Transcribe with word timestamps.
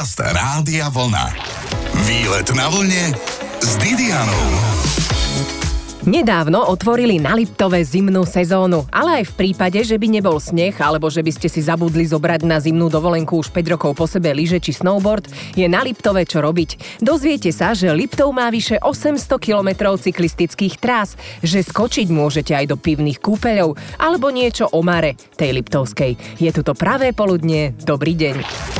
Podcast 0.00 0.32
Rádia 0.32 0.88
Vlna. 0.88 1.28
Výlet 2.08 2.48
na 2.56 2.72
vlne 2.72 3.12
s 3.60 3.76
Didianou. 3.76 4.48
Nedávno 6.08 6.72
otvorili 6.72 7.20
na 7.20 7.36
Liptove 7.36 7.84
zimnú 7.84 8.24
sezónu, 8.24 8.88
ale 8.88 9.20
aj 9.20 9.24
v 9.28 9.36
prípade, 9.36 9.76
že 9.84 10.00
by 10.00 10.08
nebol 10.08 10.40
sneh 10.40 10.72
alebo 10.80 11.12
že 11.12 11.20
by 11.20 11.36
ste 11.36 11.52
si 11.52 11.60
zabudli 11.60 12.08
zobrať 12.08 12.48
na 12.48 12.56
zimnú 12.56 12.88
dovolenku 12.88 13.44
už 13.44 13.52
5 13.52 13.76
rokov 13.76 13.92
po 13.92 14.08
sebe 14.08 14.32
lyže 14.32 14.56
či 14.64 14.72
snowboard, 14.72 15.28
je 15.52 15.68
na 15.68 15.84
Liptove 15.84 16.24
čo 16.24 16.40
robiť. 16.40 17.04
Dozviete 17.04 17.52
sa, 17.52 17.76
že 17.76 17.92
Liptov 17.92 18.32
má 18.32 18.48
vyše 18.48 18.80
800 18.80 19.36
km 19.36 20.00
cyklistických 20.00 20.80
trás, 20.80 21.12
že 21.44 21.60
skočiť 21.60 22.08
môžete 22.08 22.56
aj 22.56 22.72
do 22.72 22.80
pivných 22.80 23.20
kúpeľov 23.20 23.76
alebo 24.00 24.32
niečo 24.32 24.64
o 24.72 24.80
mare 24.80 25.20
tej 25.36 25.60
Liptovskej. 25.60 26.40
Je 26.40 26.48
tu 26.56 26.64
to 26.64 26.72
pravé 26.72 27.12
poludnie, 27.12 27.76
dobrý 27.84 28.16
deň. 28.16 28.79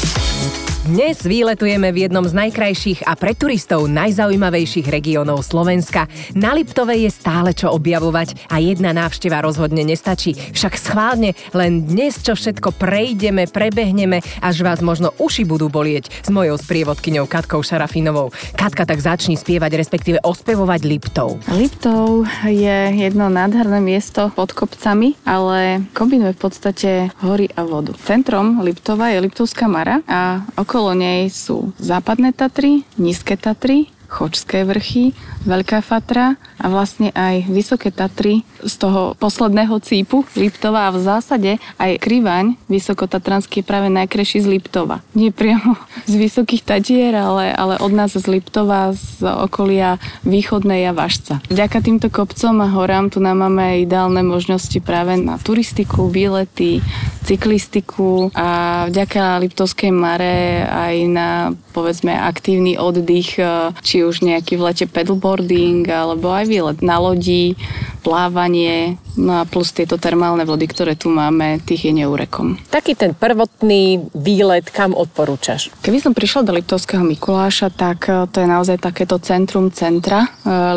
Dnes 0.81 1.21
výletujeme 1.21 1.93
v 1.93 2.09
jednom 2.09 2.25
z 2.25 2.33
najkrajších 2.33 3.05
a 3.05 3.13
pre 3.13 3.37
turistov 3.37 3.85
najzaujímavejších 3.85 4.89
regiónov 4.89 5.45
Slovenska. 5.45 6.09
Na 6.33 6.57
Liptove 6.57 6.97
je 6.97 7.13
stále 7.13 7.53
čo 7.53 7.69
objavovať 7.69 8.49
a 8.49 8.57
jedna 8.57 8.89
návšteva 8.89 9.45
rozhodne 9.45 9.85
nestačí. 9.85 10.33
Však 10.33 10.73
schválne, 10.81 11.37
len 11.53 11.85
dnes 11.85 12.17
čo 12.25 12.33
všetko 12.33 12.73
prejdeme, 12.81 13.45
prebehneme, 13.45 14.25
až 14.41 14.65
vás 14.65 14.81
možno 14.81 15.13
uši 15.21 15.45
budú 15.45 15.69
bolieť 15.69 16.09
s 16.25 16.33
mojou 16.33 16.57
sprievodkyňou 16.57 17.29
Katkou 17.29 17.61
Šarafinovou. 17.61 18.33
Katka, 18.57 18.89
tak 18.89 19.05
začni 19.05 19.37
spievať, 19.37 19.77
respektíve 19.77 20.17
ospevovať 20.25 20.81
Liptov. 20.81 21.45
Liptov 21.53 22.25
je 22.49 22.97
jedno 22.97 23.29
nádherné 23.29 23.77
miesto 23.85 24.33
pod 24.33 24.49
kopcami, 24.57 25.13
ale 25.29 25.85
kombinuje 25.93 26.33
v 26.33 26.41
podstate 26.41 26.89
hory 27.21 27.53
a 27.53 27.69
vodu. 27.69 27.93
Centrom 28.01 28.65
Liptova 28.65 29.13
je 29.13 29.21
Liptovská 29.21 29.69
Mara 29.69 30.01
a 30.09 30.41
Okolo 30.71 30.80
nej 30.97 31.29
sú 31.29 31.69
západné 31.77 32.33
Tatry, 32.33 32.81
nízke 32.97 33.37
Tatry, 33.37 33.93
Chočské 34.11 34.67
vrchy, 34.67 35.15
Veľká 35.47 35.79
Fatra 35.79 36.35
a 36.59 36.67
vlastne 36.67 37.15
aj 37.15 37.47
Vysoké 37.47 37.95
Tatry 37.95 38.43
z 38.59 38.73
toho 38.75 39.15
posledného 39.15 39.79
cípu 39.79 40.27
Liptova 40.35 40.91
a 40.91 40.93
v 40.93 40.99
zásade 40.99 41.51
aj 41.79 41.97
Krivaň 41.97 42.59
Vysokotatranský 42.67 43.63
je 43.63 43.65
práve 43.65 43.87
najkrajší 43.87 44.43
z 44.43 44.47
Liptova. 44.51 44.99
Nie 45.15 45.31
priamo 45.31 45.79
z 46.05 46.13
Vysokých 46.19 46.67
Tatier, 46.67 47.15
ale, 47.15 47.55
ale 47.55 47.79
od 47.79 47.89
nás 47.95 48.11
z 48.11 48.27
Liptova, 48.27 48.91
z 48.91 49.23
okolia 49.23 49.95
Východnej 50.27 50.91
a 50.91 50.93
Vašca. 50.93 51.39
Vďaka 51.47 51.79
týmto 51.79 52.11
kopcom 52.11 52.59
a 52.59 52.67
horám 52.67 53.09
tu 53.09 53.23
nám 53.23 53.47
máme 53.47 53.81
ideálne 53.81 54.21
možnosti 54.21 54.75
práve 54.83 55.15
na 55.17 55.39
turistiku, 55.39 56.11
výlety, 56.11 56.83
cyklistiku 57.25 58.29
a 58.35 58.85
vďaka 58.91 59.41
Liptovskej 59.41 59.89
Mare 59.89 60.67
aj 60.67 60.95
na 61.07 61.29
povedzme 61.71 62.11
aktívny 62.11 62.75
oddych, 62.75 63.39
či 63.81 64.00
už 64.05 64.25
nejaký 64.25 64.57
v 64.57 64.65
lete 64.69 64.85
pedalboarding 64.89 65.85
alebo 65.87 66.33
aj 66.33 66.45
výlet 66.49 66.79
na 66.81 66.97
lodi, 66.97 67.55
plávanie, 68.01 68.97
no 69.13 69.41
a 69.41 69.43
plus 69.45 69.69
tieto 69.71 70.01
termálne 70.01 70.41
vody, 70.43 70.65
ktoré 70.65 70.97
tu 70.97 71.13
máme, 71.13 71.61
tých 71.61 71.89
je 71.89 71.93
neurekom. 71.93 72.57
Taký 72.73 72.97
ten 72.97 73.13
prvotný 73.13 74.09
výlet, 74.17 74.67
kam 74.73 74.97
odporúčaš? 74.97 75.69
Keby 75.85 76.01
som 76.01 76.17
prišla 76.17 76.41
do 76.43 76.57
Liptovského 76.57 77.05
Mikuláša, 77.05 77.69
tak 77.69 78.09
e, 78.09 78.25
to 78.27 78.41
je 78.41 78.47
naozaj 78.49 78.81
takéto 78.81 79.21
centrum 79.21 79.69
centra 79.69 80.25
e, 80.25 80.29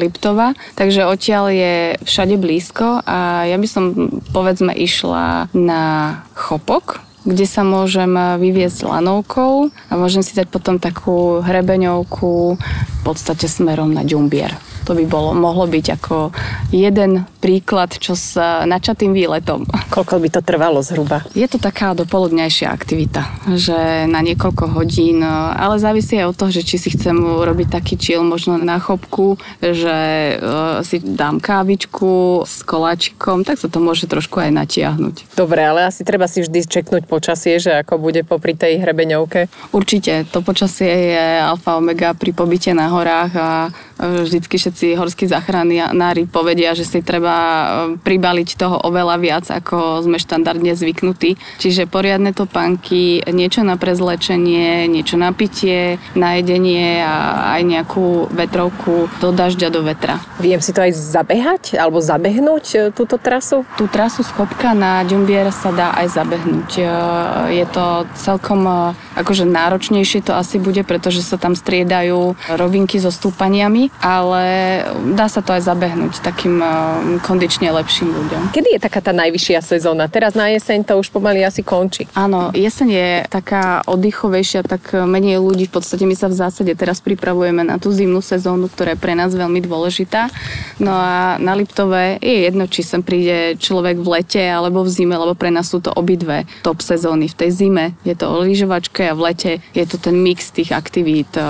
Liptova, 0.05 0.53
takže 0.77 1.09
odtiaľ 1.09 1.45
je 1.51 1.75
všade 2.05 2.37
blízko 2.37 3.01
a 3.03 3.49
ja 3.49 3.57
by 3.57 3.69
som 3.69 3.85
povedzme 4.37 4.77
išla 4.77 5.49
na 5.57 5.83
Chopok, 6.37 7.14
kde 7.25 7.49
sa 7.49 7.65
môžem 7.65 8.13
vyviezť 8.39 8.85
lanovkou 8.85 9.73
a 9.73 9.93
môžem 9.97 10.21
si 10.21 10.37
dať 10.37 10.53
potom 10.53 10.77
takú 10.77 11.41
hrebeňovku 11.41 12.61
v 12.61 13.01
podstate 13.03 13.49
smerom 13.49 13.91
na 13.93 14.05
Ďumbier. 14.05 14.53
To 14.85 14.93
by 14.93 15.05
bolo, 15.09 15.33
mohlo 15.33 15.65
byť 15.65 15.87
ako 15.97 16.29
jeden 16.69 17.25
príklad, 17.41 17.93
čo 17.97 18.13
s 18.13 18.37
načatým 18.69 19.17
výletom. 19.17 19.65
Koľko 19.89 20.21
by 20.21 20.29
to 20.29 20.41
trvalo 20.45 20.85
zhruba? 20.85 21.25
Je 21.33 21.45
to 21.49 21.57
taká 21.57 21.97
dopoludňajšia 21.97 22.69
aktivita, 22.69 23.25
že 23.57 24.05
na 24.09 24.21
niekoľko 24.21 24.77
hodín, 24.77 25.25
ale 25.25 25.81
závisí 25.81 26.21
aj 26.21 26.33
od 26.33 26.37
toho, 26.37 26.51
že 26.53 26.65
či 26.65 26.77
si 26.77 26.89
chcem 26.93 27.17
urobiť 27.17 27.69
taký 27.73 27.97
chill 27.97 28.25
možno 28.25 28.61
na 28.61 28.77
chopku, 28.77 29.41
že 29.61 30.37
uh, 30.37 30.81
si 30.85 31.01
dám 31.01 31.41
kávičku 31.41 32.45
s 32.45 32.61
koláčikom, 32.65 33.45
tak 33.45 33.61
sa 33.61 33.69
to 33.69 33.81
môže 33.81 34.05
trošku 34.09 34.41
aj 34.41 34.53
natiahnuť. 34.53 35.37
Dobre, 35.37 35.65
ale 35.65 35.89
asi 35.89 36.05
treba 36.05 36.29
si 36.29 36.45
vždy 36.45 36.65
čeknúť 36.65 37.09
počasie, 37.09 37.57
že 37.61 37.77
ako 37.81 38.01
bude 38.01 38.25
popri 38.25 38.53
tej 38.53 38.81
hrebeňovke. 38.85 39.49
Určite, 39.73 40.29
to 40.29 40.45
počasie 40.45 41.13
je 41.13 41.25
alfa 41.41 41.77
omega 41.77 42.17
pri 42.17 42.33
pobyte 42.37 42.73
na 42.73 42.89
horách 42.93 43.33
a 43.37 43.49
vždycky 44.01 44.59
všetci 44.75 44.99
horskí 44.99 45.31
záchranári 45.31 46.27
povedia, 46.27 46.75
že 46.75 46.83
si 46.83 46.99
treba 46.99 47.39
e, 47.39 47.67
pribaliť 47.95 48.59
toho 48.59 48.83
oveľa 48.83 49.17
viac, 49.23 49.47
ako 49.47 50.03
sme 50.03 50.19
štandardne 50.19 50.75
zvyknutí. 50.75 51.39
Čiže 51.63 51.87
poriadne 51.87 52.35
topánky, 52.35 53.23
niečo 53.31 53.63
na 53.63 53.79
prezlečenie, 53.79 54.91
niečo 54.91 55.15
na 55.15 55.31
pitie, 55.31 56.03
na 56.19 56.43
jedenie 56.43 57.07
a 57.07 57.55
aj 57.55 57.63
nejakú 57.63 58.35
vetrovku 58.35 59.07
do 59.23 59.31
dažďa, 59.31 59.71
do 59.71 59.87
vetra. 59.87 60.19
Viem 60.43 60.59
si 60.59 60.75
to 60.75 60.83
aj 60.83 60.91
zabehať 60.99 61.79
alebo 61.79 62.03
zabehnúť 62.03 62.67
e, 62.75 62.79
túto 62.91 63.15
trasu? 63.15 63.63
Tú 63.79 63.87
trasu 63.87 64.27
z 64.27 64.35
Chopka 64.35 64.75
na 64.75 65.07
Ďumbier 65.07 65.55
sa 65.55 65.71
dá 65.71 65.95
aj 65.95 66.19
zabehnúť. 66.19 66.71
E, 66.83 66.85
je 67.63 67.67
to 67.71 68.11
celkom 68.19 68.91
akože 69.15 69.47
náročnejšie 69.47 70.27
to 70.27 70.35
asi 70.35 70.59
bude, 70.59 70.83
pretože 70.83 71.23
sa 71.23 71.39
tam 71.39 71.55
striedajú 71.55 72.35
rovinky 72.59 72.99
so 72.99 73.11
stúpaniami, 73.11 73.91
ale 74.03 74.45
dá 75.15 75.31
sa 75.31 75.41
to 75.41 75.55
aj 75.55 75.63
zabehnúť 75.65 76.21
takým 76.21 76.61
eh, 76.61 76.71
kondične 77.23 77.71
lepším 77.71 78.11
ľuďom. 78.11 78.43
Kedy 78.55 78.79
je 78.79 78.81
taká 78.83 79.01
tá 79.01 79.13
najvyššia 79.15 79.61
sezóna? 79.63 80.11
Teraz 80.11 80.37
na 80.37 80.51
jeseň 80.51 80.85
to 80.85 80.99
už 80.99 81.11
pomaly 81.11 81.43
asi 81.47 81.63
končí. 81.63 82.07
Áno, 82.13 82.51
jeseň 82.53 82.89
je 82.91 83.11
taká 83.31 83.87
oddychovejšia, 83.87 84.67
tak 84.67 84.93
menej 84.95 85.39
ľudí. 85.39 85.67
V 85.71 85.81
podstate 85.81 86.05
my 86.05 86.17
sa 86.19 86.29
v 86.29 86.37
zásade 86.39 86.73
teraz 86.75 86.99
pripravujeme 87.01 87.63
na 87.65 87.79
tú 87.79 87.95
zimnú 87.95 88.21
sezónu, 88.21 88.67
ktorá 88.69 88.95
je 88.95 89.03
pre 89.03 89.15
nás 89.15 89.31
veľmi 89.33 89.63
dôležitá. 89.63 90.29
No 90.83 90.93
a 90.95 91.37
na 91.39 91.55
Liptove 91.55 92.19
je 92.19 92.49
jedno, 92.49 92.67
či 92.67 92.83
sem 92.83 93.01
príde 93.01 93.55
človek 93.61 94.01
v 94.01 94.09
lete 94.21 94.43
alebo 94.43 94.83
v 94.83 94.91
zime, 94.91 95.15
lebo 95.15 95.37
pre 95.39 95.53
nás 95.55 95.71
sú 95.71 95.79
to 95.79 95.95
obidve 95.95 96.49
top 96.67 96.81
sezóny. 96.83 97.31
V 97.31 97.39
tej 97.47 97.51
zime 97.53 97.85
je 98.03 98.17
to 98.17 98.27
o 98.29 98.43
lyžovačke 98.43 99.04
a 99.11 99.15
v 99.15 99.21
lete 99.21 99.53
je 99.75 99.85
to 99.87 99.99
ten 99.99 100.17
mix 100.17 100.51
tých 100.51 100.73
aktivít. 100.73 101.37
Eh, 101.37 101.43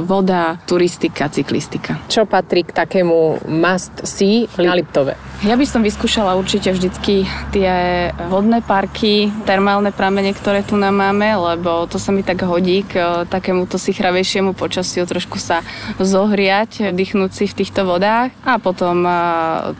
voda, 0.00 0.58
turistika, 0.66 1.28
cyklistika. 1.28 1.98
Čo 2.08 2.26
patrí 2.26 2.64
k 2.64 2.72
takému 2.72 3.46
must 3.48 4.06
see 4.06 4.46
na 4.58 4.74
Liptove? 4.74 5.16
Ja 5.44 5.52
by 5.52 5.68
som 5.68 5.84
vyskúšala 5.84 6.32
určite 6.32 6.72
vždycky 6.72 7.28
tie 7.52 8.08
vodné 8.32 8.64
parky, 8.64 9.28
termálne 9.44 9.92
pramene, 9.92 10.32
ktoré 10.32 10.64
tu 10.64 10.80
nám 10.80 10.96
máme, 10.96 11.28
lebo 11.28 11.84
to 11.84 12.00
sa 12.00 12.08
mi 12.08 12.24
tak 12.24 12.40
hodí 12.40 12.80
k 12.88 12.96
e, 12.96 13.04
takémuto 13.28 13.76
sichravejšiemu 13.76 14.56
počasiu, 14.56 15.04
trošku 15.04 15.36
sa 15.36 15.60
zohriať, 16.00 16.88
dýchnúť 16.88 17.36
si 17.36 17.44
v 17.52 17.52
týchto 17.52 17.84
vodách 17.84 18.32
a 18.48 18.56
potom 18.56 19.04
e, 19.04 19.12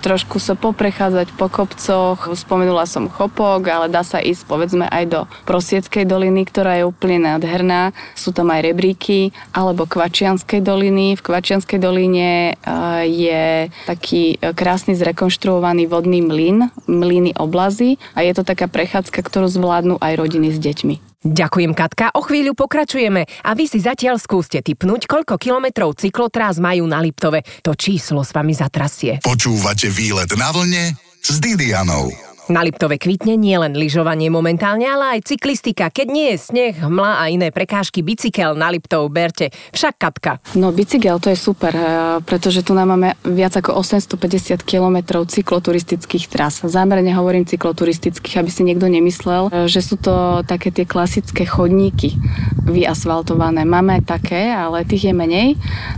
trošku 0.05 0.37
sa 0.45 0.61
poprechádzať 0.61 1.33
po 1.41 1.49
kopcoch. 1.49 2.37
Spomenula 2.37 2.85
som 2.85 3.09
Chopok, 3.09 3.65
ale 3.65 3.89
dá 3.89 4.05
sa 4.05 4.21
ísť 4.21 4.45
povedzme 4.45 4.85
aj 4.93 5.05
do 5.09 5.21
Prosieckej 5.49 6.05
doliny, 6.05 6.45
ktorá 6.45 6.85
je 6.85 6.85
úplne 6.85 7.33
nádherná. 7.33 7.97
Sú 8.13 8.37
tam 8.37 8.53
aj 8.53 8.61
rebríky, 8.61 9.33
alebo 9.57 9.89
Kvačianskej 9.89 10.61
doliny. 10.61 11.17
V 11.17 11.25
Kvačianskej 11.33 11.81
doline 11.81 12.53
e, 12.61 12.69
je 13.09 13.73
taký 13.89 14.37
krásny 14.53 14.93
zrekonštruovaný 14.93 15.46
zrekonštruovaný 15.47 15.87
vodný 15.87 16.21
mlyn, 16.27 16.59
mlyny 16.91 17.31
oblazy 17.39 18.03
a 18.19 18.27
je 18.27 18.35
to 18.35 18.43
taká 18.43 18.67
prechádzka, 18.67 19.23
ktorú 19.23 19.47
zvládnu 19.47 19.95
aj 20.03 20.13
rodiny 20.19 20.51
s 20.51 20.59
deťmi. 20.59 21.23
Ďakujem 21.23 21.71
Katka, 21.75 22.11
o 22.19 22.23
chvíľu 22.23 22.59
pokračujeme 22.59 23.27
a 23.47 23.51
vy 23.55 23.71
si 23.71 23.79
zatiaľ 23.79 24.19
skúste 24.19 24.59
typnúť, 24.59 25.07
koľko 25.07 25.39
kilometrov 25.39 25.95
cyklotrás 25.95 26.59
majú 26.59 26.91
na 26.91 26.99
Liptove. 26.99 27.47
To 27.63 27.79
číslo 27.79 28.27
s 28.27 28.35
vami 28.35 28.59
zatrasie. 28.59 29.23
Počúvate 29.23 29.87
výlet 29.87 30.31
na 30.35 30.51
vlne 30.51 30.95
s 31.23 31.39
Didianou. 31.39 32.11
Na 32.47 32.63
Liptove 32.63 32.95
kvitne 32.95 33.35
nie 33.35 33.59
len 33.59 33.75
lyžovanie 33.75 34.31
momentálne, 34.31 34.87
ale 34.87 35.19
aj 35.19 35.35
cyklistika. 35.35 35.91
Keď 35.91 36.07
nie 36.07 36.31
je 36.31 36.39
sneh, 36.39 36.79
hmla 36.79 37.19
a 37.19 37.27
iné 37.27 37.51
prekážky, 37.51 38.07
bicykel 38.07 38.55
na 38.55 38.71
Liptov 38.71 39.11
berte. 39.11 39.51
Však 39.75 39.99
Katka. 39.99 40.39
No 40.55 40.71
bicykel 40.71 41.19
to 41.19 41.35
je 41.35 41.39
super, 41.39 41.75
eh, 41.75 42.23
pretože 42.23 42.63
tu 42.63 42.71
nám 42.71 42.95
máme 42.95 43.19
viac 43.27 43.59
ako 43.59 43.83
850 43.83 44.63
km 44.63 45.27
cykloturistických 45.27 46.31
tras. 46.31 46.63
Zámerne 46.63 47.11
hovorím 47.19 47.51
cykloturistických, 47.51 48.39
aby 48.39 48.51
si 48.55 48.63
niekto 48.63 48.87
nemyslel, 48.87 49.51
eh, 49.51 49.67
že 49.67 49.83
sú 49.83 49.99
to 49.99 50.47
také 50.47 50.71
tie 50.71 50.87
klasické 50.87 51.43
chodníky 51.51 52.15
vyasfaltované. 52.63 53.67
Máme 53.67 54.07
také, 54.07 54.55
ale 54.55 54.87
tých 54.87 55.11
je 55.11 55.15
menej. 55.19 55.49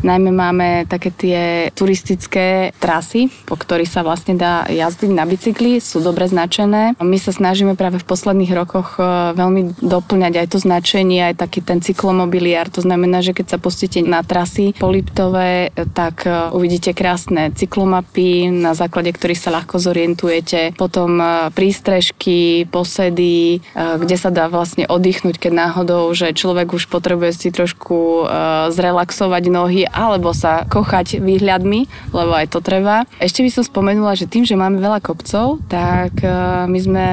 Najmä 0.00 0.32
máme 0.32 0.68
také 0.88 1.12
tie 1.12 1.68
turistické 1.76 2.72
trasy, 2.80 3.28
po 3.44 3.60
ktorých 3.60 3.90
sa 3.92 4.00
vlastne 4.00 4.32
dá 4.32 4.64
jazdiť 4.64 5.10
na 5.12 5.28
bicykli. 5.28 5.76
Sú 5.84 6.00
dobre 6.00 6.24
značené. 6.38 6.94
My 7.02 7.19
sa 7.19 7.35
snažíme 7.35 7.75
práve 7.75 7.99
v 7.99 8.06
posledných 8.06 8.55
rokoch 8.55 8.94
e, 8.94 9.35
veľmi 9.35 9.82
doplňať 9.82 10.35
aj 10.38 10.46
to 10.55 10.58
značenie, 10.62 11.35
aj 11.35 11.43
taký 11.43 11.67
ten 11.67 11.82
cyklomobiliár. 11.82 12.70
To 12.70 12.87
znamená, 12.87 13.26
že 13.26 13.35
keď 13.35 13.46
sa 13.50 13.58
pustíte 13.58 13.99
na 14.06 14.23
trasy 14.23 14.70
poliptové, 14.79 15.75
tak 15.99 16.31
e, 16.31 16.55
uvidíte 16.55 16.94
krásne 16.94 17.50
cyklomapy, 17.50 18.55
na 18.55 18.79
základe 18.79 19.11
ktorých 19.11 19.43
sa 19.43 19.50
ľahko 19.50 19.82
zorientujete. 19.82 20.79
Potom 20.79 21.19
e, 21.19 21.50
prístrežky, 21.50 22.70
posedy, 22.70 23.64
kde 23.75 24.17
sa 24.20 24.31
dá 24.31 24.46
vlastne 24.46 24.87
oddychnúť, 24.87 25.41
keď 25.41 25.52
náhodou, 25.67 26.12
že 26.14 26.37
človek 26.37 26.76
už 26.76 26.87
potrebuje 26.93 27.32
si 27.34 27.49
trošku 27.49 28.29
zrelaxovať 28.69 29.44
nohy 29.49 29.82
alebo 29.88 30.37
sa 30.37 30.69
kochať 30.69 31.19
výhľadmi, 31.19 32.12
lebo 32.12 32.32
aj 32.37 32.52
to 32.52 32.61
treba. 32.61 33.08
Ešte 33.17 33.41
by 33.41 33.50
som 33.50 33.64
spomenula, 33.64 34.12
že 34.14 34.29
tým, 34.29 34.44
že 34.44 34.58
máme 34.58 34.76
veľa 34.79 35.00
kopcov, 35.00 35.64
tak 35.73 36.20
my 36.69 36.78
sme 36.78 37.06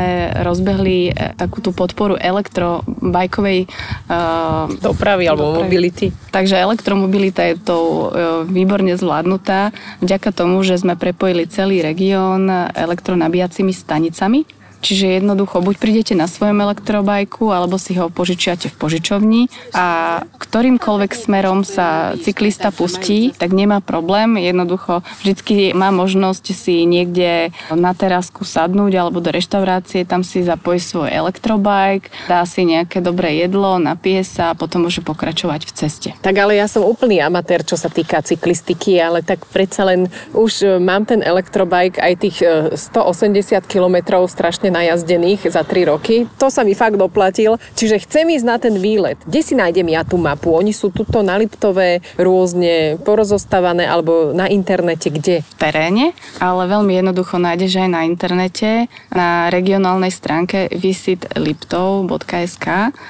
rozbehli 0.44 1.14
takú 1.36 1.64
tú 1.64 1.72
podporu 1.72 2.20
elektrobajkovej 2.20 3.66
uh, 3.66 4.68
dopravy 4.80 5.26
alebo 5.30 5.56
dopravy. 5.56 5.62
mobility. 5.66 6.08
Takže 6.32 6.60
elektromobilita 6.60 7.42
je 7.48 7.56
to 7.60 7.78
uh, 7.78 8.02
výborne 8.46 8.92
zvládnutá 8.96 9.72
vďaka 10.04 10.30
tomu, 10.36 10.62
že 10.62 10.80
sme 10.80 11.00
prepojili 11.00 11.48
celý 11.48 11.82
región 11.82 12.48
elektronabíjacími 12.76 13.72
stanicami 13.72 14.65
Čiže 14.86 15.18
jednoducho, 15.18 15.66
buď 15.66 15.82
prídete 15.82 16.14
na 16.14 16.30
svojom 16.30 16.62
elektrobajku, 16.62 17.50
alebo 17.50 17.82
si 17.82 17.98
ho 17.98 18.14
požičiate 18.14 18.70
v 18.70 18.78
požičovni 18.78 19.42
a 19.74 20.22
ktorýmkoľvek 20.38 21.12
smerom 21.18 21.66
sa 21.66 22.14
cyklista 22.22 22.70
pustí, 22.70 23.34
tak 23.34 23.50
nemá 23.50 23.82
problém. 23.82 24.38
Jednoducho, 24.38 25.02
vždycky 25.26 25.74
má 25.74 25.90
možnosť 25.90 26.54
si 26.54 26.86
niekde 26.86 27.50
na 27.74 27.98
terasku 27.98 28.46
sadnúť 28.46 28.94
alebo 28.94 29.26
do 29.26 29.34
reštaurácie, 29.34 30.06
tam 30.06 30.22
si 30.22 30.46
zapojí 30.46 30.78
svoj 30.78 31.10
elektrobajk, 31.10 32.30
dá 32.30 32.46
si 32.46 32.62
nejaké 32.70 33.02
dobré 33.02 33.42
jedlo, 33.42 33.82
napije 33.82 34.22
sa 34.22 34.54
a 34.54 34.58
potom 34.58 34.86
môže 34.86 35.02
pokračovať 35.02 35.66
v 35.66 35.72
ceste. 35.74 36.10
Tak 36.22 36.38
ale 36.38 36.62
ja 36.62 36.70
som 36.70 36.86
úplný 36.86 37.26
amatér, 37.26 37.66
čo 37.66 37.74
sa 37.74 37.90
týka 37.90 38.22
cyklistiky, 38.22 39.02
ale 39.02 39.26
tak 39.26 39.50
predsa 39.50 39.82
len 39.82 40.14
už 40.38 40.78
mám 40.78 41.10
ten 41.10 41.26
elektrobajk 41.26 41.98
aj 41.98 42.14
tých 42.22 42.38
180 42.78 43.66
kilometrov 43.66 44.30
strašne 44.30 44.75
najazdených 44.76 45.48
za 45.48 45.64
3 45.64 45.88
roky. 45.88 46.28
To 46.36 46.52
sa 46.52 46.68
mi 46.68 46.76
fakt 46.76 47.00
doplatil. 47.00 47.56
Čiže 47.80 48.04
chcem 48.04 48.28
ísť 48.36 48.46
na 48.46 48.60
ten 48.60 48.76
výlet. 48.76 49.16
Kde 49.24 49.42
si 49.42 49.56
nájdem 49.56 49.88
ja 49.96 50.04
tú 50.04 50.20
mapu? 50.20 50.52
Oni 50.52 50.76
sú 50.76 50.92
tuto 50.92 51.24
na 51.24 51.40
Liptové 51.40 52.04
rôzne 52.20 53.00
porozostávané 53.06 53.86
alebo 53.88 54.34
na 54.34 54.50
internete 54.50 55.12
kde? 55.14 55.46
V 55.46 55.56
teréne, 55.56 56.12
ale 56.42 56.66
veľmi 56.66 56.98
jednoducho 56.98 57.38
nájdeš 57.38 57.86
aj 57.86 57.90
na 57.92 58.02
internete 58.04 58.90
na 59.14 59.48
regionálnej 59.54 60.10
stránke 60.10 60.68
visitliptov.sk 60.74 62.68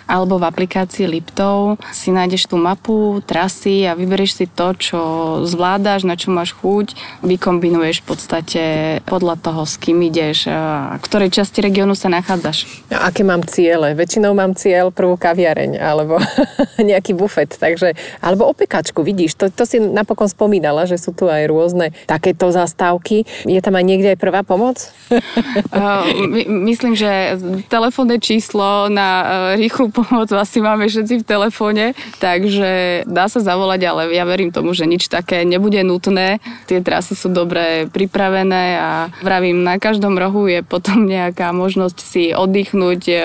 alebo 0.10 0.36
v 0.42 0.48
aplikácii 0.50 1.08
Liptov 1.08 1.80
si 1.96 2.12
nájdeš 2.12 2.52
tú 2.52 2.60
mapu, 2.60 3.24
trasy 3.24 3.88
a 3.88 3.96
vyberieš 3.96 4.44
si 4.44 4.46
to, 4.52 4.76
čo 4.76 5.00
zvládaš, 5.48 6.04
na 6.04 6.20
čo 6.20 6.34
máš 6.36 6.52
chuť, 6.58 6.98
vykombinuješ 7.24 8.04
v 8.04 8.06
podstate 8.06 8.64
podľa 9.08 9.40
toho, 9.40 9.64
s 9.64 9.80
kým 9.80 10.02
ideš, 10.04 10.50
a 10.52 10.98
ktorej 11.00 11.32
časti 11.32 11.45
časti 11.46 11.62
regiónu 11.62 11.94
sa 11.94 12.10
nachádzaš? 12.10 12.90
A 12.90 13.14
aké 13.14 13.22
mám 13.22 13.46
ciele? 13.46 13.94
Väčšinou 13.94 14.34
mám 14.34 14.58
cieľ 14.58 14.90
prvú 14.90 15.14
kaviareň 15.14 15.78
alebo 15.78 16.18
nejaký 16.82 17.14
bufet, 17.14 17.54
takže, 17.54 17.94
alebo 18.18 18.50
opekačku, 18.50 19.06
vidíš, 19.06 19.38
to, 19.38 19.54
to 19.54 19.62
si 19.70 19.78
napokon 19.78 20.26
spomínala, 20.26 20.90
že 20.90 20.98
sú 20.98 21.14
tu 21.14 21.30
aj 21.30 21.46
rôzne 21.46 21.94
takéto 22.10 22.50
zastávky. 22.50 23.30
Je 23.46 23.62
tam 23.62 23.78
aj 23.78 23.86
niekde 23.86 24.18
aj 24.18 24.20
prvá 24.26 24.42
pomoc? 24.42 24.90
uh, 25.14 26.02
my, 26.26 26.66
myslím, 26.74 26.98
že 26.98 27.38
telefónne 27.70 28.18
číslo 28.18 28.90
na 28.90 29.10
uh, 29.22 29.28
rýchlu 29.62 29.94
pomoc 29.94 30.34
asi 30.34 30.66
máme 30.66 30.90
všetci 30.90 31.22
v 31.22 31.30
telefóne, 31.30 31.86
takže 32.18 33.06
dá 33.06 33.30
sa 33.30 33.38
zavolať, 33.38 33.86
ale 33.86 34.02
ja 34.18 34.26
verím 34.26 34.50
tomu, 34.50 34.74
že 34.74 34.90
nič 34.90 35.14
také 35.14 35.46
nebude 35.46 35.78
nutné. 35.86 36.42
Tie 36.66 36.82
trasy 36.82 37.14
sú 37.14 37.30
dobre 37.30 37.86
pripravené 37.94 38.82
a 38.82 39.14
vravím, 39.22 39.62
na 39.62 39.78
každom 39.78 40.18
rohu 40.18 40.50
je 40.50 40.66
potom 40.66 41.06
nejaká 41.06 41.35
taká 41.36 41.52
možnosť 41.52 42.00
si 42.00 42.32
oddychnúť 42.32 43.02
e, 43.12 43.16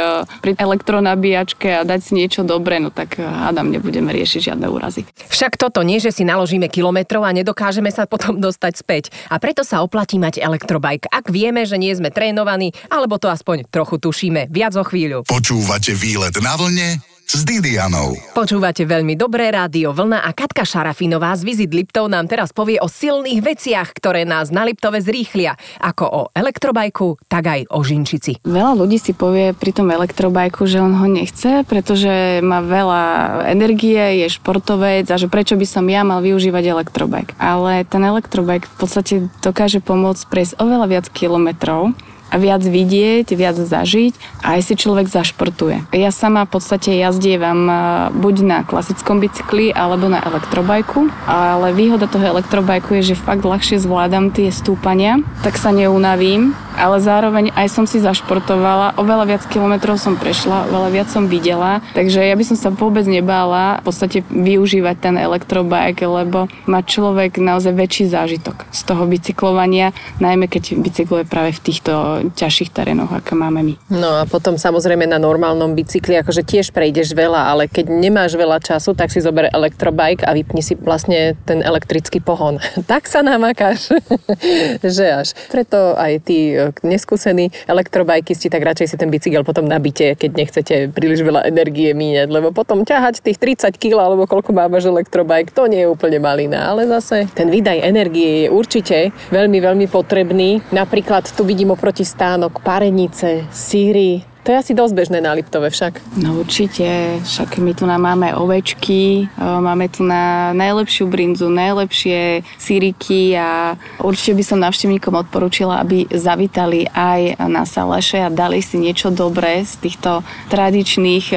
pri 0.43 0.59
elektronabíjačke 0.59 1.79
a 1.79 1.87
dať 1.87 2.01
si 2.03 2.13
niečo 2.19 2.43
dobré, 2.43 2.83
no 2.83 2.91
tak 2.91 3.15
e, 3.17 3.23
hádam, 3.23 3.71
nebudeme 3.71 4.11
riešiť 4.11 4.51
žiadne 4.51 4.67
úrazy. 4.67 5.07
Však 5.31 5.55
toto 5.55 5.87
nie, 5.87 6.03
že 6.03 6.11
si 6.11 6.27
naložíme 6.27 6.67
kilometrov 6.67 7.23
a 7.23 7.31
nedokážeme 7.31 7.95
sa 7.95 8.11
potom 8.11 8.35
dostať 8.51 8.73
späť. 8.75 9.05
A 9.31 9.39
preto 9.39 9.63
sa 9.63 9.87
oplatí 9.87 10.19
mať 10.19 10.43
elektrobike, 10.43 11.07
ak 11.07 11.31
vieme, 11.31 11.63
že 11.63 11.79
nie 11.79 11.95
sme 11.95 12.11
trénovaní, 12.11 12.75
alebo 12.91 13.15
to 13.23 13.31
aspoň 13.31 13.71
trochu 13.71 14.03
tušíme. 14.03 14.51
Viac 14.51 14.75
o 14.75 14.83
chvíľu. 14.83 15.23
Počúvate 15.31 15.95
výlet 15.95 16.35
na 16.43 16.59
vlne 16.59 16.99
s 17.31 17.47
Didianou. 17.47 18.19
Počúvate 18.35 18.83
veľmi 18.83 19.15
dobré 19.15 19.55
rádio 19.55 19.95
Vlna 19.95 20.27
a 20.27 20.35
Katka 20.35 20.67
Šarafinová 20.67 21.31
z 21.39 21.47
Vizit 21.47 21.71
Liptov 21.71 22.11
nám 22.11 22.27
teraz 22.27 22.51
povie 22.51 22.83
o 22.83 22.91
silných 22.91 23.39
veciach, 23.39 23.95
ktoré 23.95 24.27
nás 24.27 24.51
na 24.51 24.67
Liptove 24.67 24.99
zrýchlia, 24.99 25.55
ako 25.79 26.05
o 26.11 26.23
elektrobajku, 26.35 27.23
tak 27.31 27.47
aj 27.47 27.61
o 27.71 27.87
žinčici. 27.87 28.43
Veľa 28.43 28.75
ľudí 28.75 28.99
si 28.99 29.15
povie 29.15 29.55
pri 29.55 29.71
tom 29.71 29.95
elektrobajku, 29.95 30.67
že 30.67 30.83
on 30.83 30.91
ho 30.99 31.07
nechce, 31.07 31.63
pretože 31.71 32.43
má 32.43 32.67
veľa 32.67 33.03
energie, 33.47 34.27
je 34.27 34.35
športovec 34.35 35.07
a 35.07 35.15
že 35.15 35.31
prečo 35.31 35.55
by 35.55 35.67
som 35.71 35.87
ja 35.87 36.03
mal 36.03 36.27
využívať 36.27 36.67
elektrobajk. 36.67 37.39
Ale 37.39 37.87
ten 37.87 38.03
elektrobajk 38.03 38.67
v 38.67 38.75
podstate 38.75 39.15
dokáže 39.39 39.79
pomôcť 39.79 40.27
prejsť 40.27 40.59
oveľa 40.59 40.87
viac 40.99 41.07
kilometrov 41.15 41.95
viac 42.37 42.63
vidieť, 42.63 43.27
viac 43.35 43.57
zažiť 43.59 44.15
a 44.45 44.59
aj 44.59 44.61
si 44.67 44.75
človek 44.79 45.11
zašportuje. 45.11 45.91
Ja 45.95 46.11
sama 46.15 46.47
v 46.47 46.59
podstate 46.59 46.95
jazdievam 46.95 47.61
e, 47.67 47.75
buď 48.15 48.37
na 48.47 48.59
klasickom 48.63 49.19
bicykli 49.19 49.75
alebo 49.75 50.07
na 50.07 50.23
elektrobajku, 50.23 51.11
ale 51.27 51.75
výhoda 51.75 52.07
toho 52.07 52.39
elektrobajku 52.39 53.01
je, 53.01 53.15
že 53.15 53.21
fakt 53.21 53.43
ľahšie 53.43 53.83
zvládam 53.83 54.31
tie 54.31 54.53
stúpania, 54.55 55.23
tak 55.43 55.59
sa 55.59 55.75
neunavím, 55.75 56.55
ale 56.81 57.03
zároveň 57.03 57.53
aj 57.53 57.69
som 57.69 57.85
si 57.85 57.99
zašportovala, 58.01 58.97
oveľa 58.97 59.25
viac 59.37 59.43
kilometrov 59.51 59.99
som 59.99 60.15
prešla, 60.15 60.71
oveľa 60.71 60.89
viac 60.95 61.09
som 61.11 61.27
videla, 61.27 61.85
takže 61.93 62.23
ja 62.23 62.35
by 62.37 62.45
som 62.47 62.57
sa 62.57 62.71
vôbec 62.73 63.05
nebála 63.05 63.83
v 63.83 63.91
podstate 63.91 64.19
využívať 64.29 64.97
ten 64.97 65.15
elektrobajk, 65.21 65.97
lebo 66.07 66.47
má 66.65 66.81
človek 66.81 67.37
naozaj 67.37 67.77
väčší 67.77 68.05
zážitok 68.09 68.65
z 68.71 68.81
toho 68.87 69.05
bicyklovania, 69.05 69.93
najmä 70.23 70.49
keď 70.49 70.81
bicykluje 70.81 71.25
práve 71.29 71.53
v 71.53 71.63
týchto 71.65 72.20
ťažších 72.29 72.71
terénoch, 72.77 73.09
aké 73.09 73.33
máme 73.33 73.65
my. 73.65 73.75
No 73.89 74.21
a 74.21 74.29
potom 74.29 74.61
samozrejme 74.61 75.09
na 75.09 75.17
normálnom 75.17 75.73
bicykli, 75.73 76.21
akože 76.21 76.45
tiež 76.45 76.77
prejdeš 76.77 77.17
veľa, 77.17 77.57
ale 77.57 77.65
keď 77.67 77.89
nemáš 77.89 78.37
veľa 78.37 78.61
času, 78.61 78.93
tak 78.93 79.09
si 79.09 79.25
zober 79.25 79.49
elektrobike 79.49 80.29
a 80.29 80.37
vypni 80.37 80.61
si 80.61 80.77
vlastne 80.77 81.39
ten 81.49 81.65
elektrický 81.65 82.21
pohon. 82.21 82.61
tak 82.93 83.09
sa 83.09 83.25
namakáš, 83.25 83.97
že 84.99 85.07
až. 85.09 85.29
Preto 85.49 85.97
aj 85.97 86.13
tí 86.27 86.53
e, 86.53 86.75
neskúsení 86.85 87.55
elektrobajkisti, 87.65 88.53
tak 88.53 88.67
radšej 88.67 88.87
si 88.93 88.97
ten 89.01 89.09
bicykel 89.09 89.47
potom 89.47 89.65
nabite, 89.65 90.19
keď 90.19 90.31
nechcete 90.37 90.75
príliš 90.93 91.25
veľa 91.25 91.47
energie 91.49 91.95
míňať, 91.95 92.29
lebo 92.29 92.51
potom 92.51 92.83
ťahať 92.83 93.23
tých 93.23 93.39
30 93.39 93.79
kg 93.79 94.11
alebo 94.11 94.27
koľko 94.27 94.53
máš 94.53 94.91
elektrobike, 94.91 95.55
to 95.55 95.71
nie 95.71 95.87
je 95.87 95.89
úplne 95.89 96.19
malina, 96.19 96.69
ale 96.69 96.85
zase 96.91 97.31
ten 97.33 97.49
výdaj 97.49 97.87
energie 97.87 98.45
je 98.45 98.49
určite 98.51 98.99
veľmi, 99.31 99.59
veľmi 99.63 99.87
potrebný. 99.87 100.61
Napríklad 100.75 101.31
tu 101.31 101.47
vidím 101.47 101.73
oproti 101.73 102.03
stánok, 102.11 102.59
parenice, 102.63 103.47
síry, 103.55 104.27
to 104.51 104.59
je 104.59 104.67
asi 104.67 104.75
dosť 104.75 104.95
bežné 104.99 105.19
na 105.23 105.31
Liptove 105.31 105.71
však. 105.71 106.19
No 106.19 106.43
určite, 106.43 107.23
však 107.23 107.63
my 107.63 107.71
tu 107.71 107.87
máme 107.87 108.35
ovečky, 108.35 109.31
máme 109.39 109.87
tu 109.87 110.03
na 110.03 110.51
najlepšiu 110.51 111.07
brinzu, 111.07 111.47
najlepšie 111.47 112.43
síriky 112.59 113.39
a 113.39 113.79
určite 114.03 114.35
by 114.35 114.43
som 114.43 114.59
návštevníkom 114.59 115.15
odporúčila, 115.15 115.79
aby 115.79 116.11
zavítali 116.11 116.91
aj 116.91 117.39
na 117.47 117.63
Salaše 117.63 118.27
a 118.27 118.27
dali 118.27 118.59
si 118.59 118.75
niečo 118.83 119.15
dobré 119.15 119.63
z 119.63 119.87
týchto 119.87 120.27
tradičných 120.51 121.31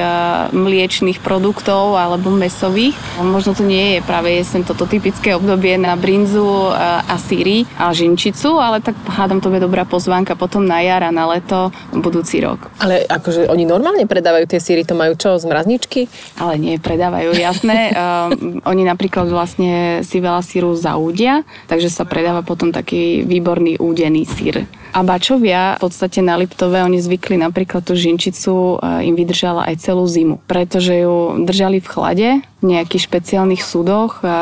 mliečných 0.50 1.22
produktov 1.22 1.94
alebo 1.94 2.34
mesových. 2.34 2.98
Možno 3.22 3.54
to 3.54 3.62
nie 3.62 3.94
je 3.94 4.00
práve 4.02 4.34
jesen 4.34 4.66
toto 4.66 4.90
typické 4.90 5.38
obdobie 5.38 5.78
na 5.78 5.94
brinzu 5.94 6.74
a 6.74 7.14
síry 7.22 7.62
a 7.78 7.94
žinčicu, 7.94 8.58
ale 8.58 8.82
tak 8.82 8.98
hádam 9.06 9.38
to 9.38 9.54
je 9.54 9.62
dobrá 9.62 9.86
pozvánka 9.86 10.34
potom 10.34 10.66
na 10.66 10.82
jar 10.82 11.06
a 11.06 11.14
na 11.14 11.30
leto 11.30 11.70
budúci 11.94 12.42
rok. 12.42 12.74
Ale 12.82 13.03
ale 13.04 13.20
akože 13.20 13.52
oni 13.52 13.68
normálne 13.68 14.08
predávajú 14.08 14.48
tie 14.48 14.60
síry, 14.60 14.88
to 14.88 14.96
majú 14.96 15.12
čo, 15.12 15.36
z 15.36 15.44
mrazničky? 15.44 16.08
Ale 16.40 16.56
nie, 16.56 16.80
predávajú, 16.80 17.36
jasné. 17.36 17.92
um, 17.92 18.64
oni 18.70 18.82
napríklad 18.88 19.28
vlastne 19.28 20.00
si 20.00 20.24
veľa 20.24 20.40
síru 20.40 20.72
zaúdia, 20.72 21.44
takže 21.68 21.92
sa 21.92 22.08
predáva 22.08 22.40
potom 22.40 22.72
taký 22.72 23.28
výborný 23.28 23.76
údený 23.76 24.24
sír. 24.24 24.64
A 24.94 25.02
bačovia 25.02 25.74
v 25.74 25.90
podstate 25.90 26.22
na 26.22 26.38
Liptove, 26.38 26.78
oni 26.86 27.02
zvykli 27.02 27.34
napríklad 27.34 27.82
tú 27.82 27.98
žinčicu, 27.98 28.78
im 28.78 29.14
vydržala 29.18 29.66
aj 29.66 29.82
celú 29.82 30.06
zimu, 30.06 30.38
pretože 30.46 30.94
ju 30.94 31.42
držali 31.42 31.82
v 31.82 31.90
chlade, 31.90 32.28
nejakých 32.64 33.02
špeciálnych 33.04 33.60
súdoch 33.60 34.24
a 34.24 34.38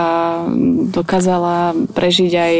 dokázala 0.94 1.74
prežiť 1.90 2.32
aj 2.32 2.54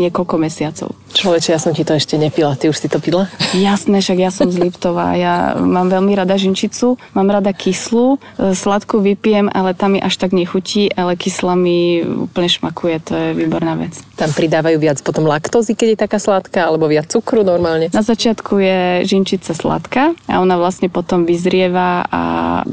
niekoľko 0.00 0.34
mesiacov. 0.40 0.88
Človeče, 1.14 1.54
ja 1.54 1.60
som 1.60 1.76
ti 1.76 1.86
to 1.86 1.94
ešte 1.94 2.18
nepila. 2.18 2.58
Ty 2.58 2.72
už 2.72 2.80
si 2.80 2.88
to 2.90 2.98
pila? 2.98 3.30
Jasné, 3.54 4.02
však 4.02 4.18
ja 4.18 4.34
som 4.34 4.50
z 4.50 4.58
Liptova. 4.58 5.14
Ja 5.14 5.54
mám 5.54 5.92
veľmi 5.92 6.10
rada 6.16 6.34
žinčicu, 6.34 6.98
mám 7.14 7.30
rada 7.30 7.54
kyslú, 7.54 8.18
e, 8.18 8.56
sladkú 8.56 8.98
vypijem, 8.98 9.46
ale 9.52 9.78
tam 9.78 9.94
mi 9.94 10.02
až 10.02 10.18
tak 10.18 10.34
nechutí, 10.34 10.90
ale 10.90 11.14
kyslá 11.14 11.54
mi 11.54 12.02
úplne 12.02 12.50
šmakuje, 12.50 12.96
to 13.04 13.12
je 13.14 13.28
výborná 13.36 13.78
vec. 13.78 13.94
Tam 14.18 14.30
pridávajú 14.34 14.82
viac 14.82 14.98
potom 15.06 15.28
laktózy, 15.30 15.78
keď 15.78 15.88
je 15.94 15.98
taká 16.02 16.18
sladká, 16.18 16.66
alebo 16.66 16.90
viac 16.90 17.06
cukru 17.06 17.46
normálne? 17.46 17.92
Na 17.94 18.02
začiatku 18.02 18.58
je 18.58 18.80
žinčica 19.06 19.54
sladká 19.54 20.18
a 20.26 20.42
ona 20.42 20.58
vlastne 20.58 20.90
potom 20.90 21.28
vyzrieva 21.28 22.08
a 22.10 22.22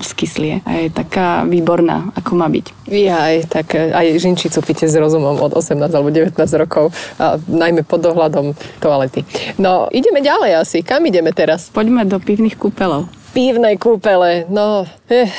skyslie. 0.01 0.65
A 0.65 0.88
je 0.88 0.89
taká 0.89 1.45
výborná, 1.45 2.10
ako 2.17 2.31
má 2.39 2.50
byť. 2.50 2.65
Ja 2.89 3.31
aj 3.31 3.38
tak, 3.53 3.77
aj 3.77 4.17
žinčicu 4.17 4.60
pite 4.65 4.89
s 4.89 4.98
rozumom 4.98 5.38
od 5.39 5.53
18 5.53 5.77
alebo 5.91 6.10
19 6.10 6.36
rokov, 6.57 6.89
a 7.21 7.38
najmä 7.45 7.86
pod 7.86 8.01
dohľadom 8.01 8.21
ohľadom 8.21 8.55
toalety. 8.79 9.25
No, 9.57 9.89
ideme 9.91 10.24
ďalej 10.24 10.51
asi. 10.62 10.77
Kam 10.86 11.03
ideme 11.05 11.33
teraz? 11.36 11.74
Poďme 11.74 12.07
do 12.07 12.21
pivných 12.21 12.55
kúpelov. 12.55 13.10
Pívnej 13.31 13.79
kúpele, 13.79 14.43
no, 14.51 14.83
eh, 15.07 15.31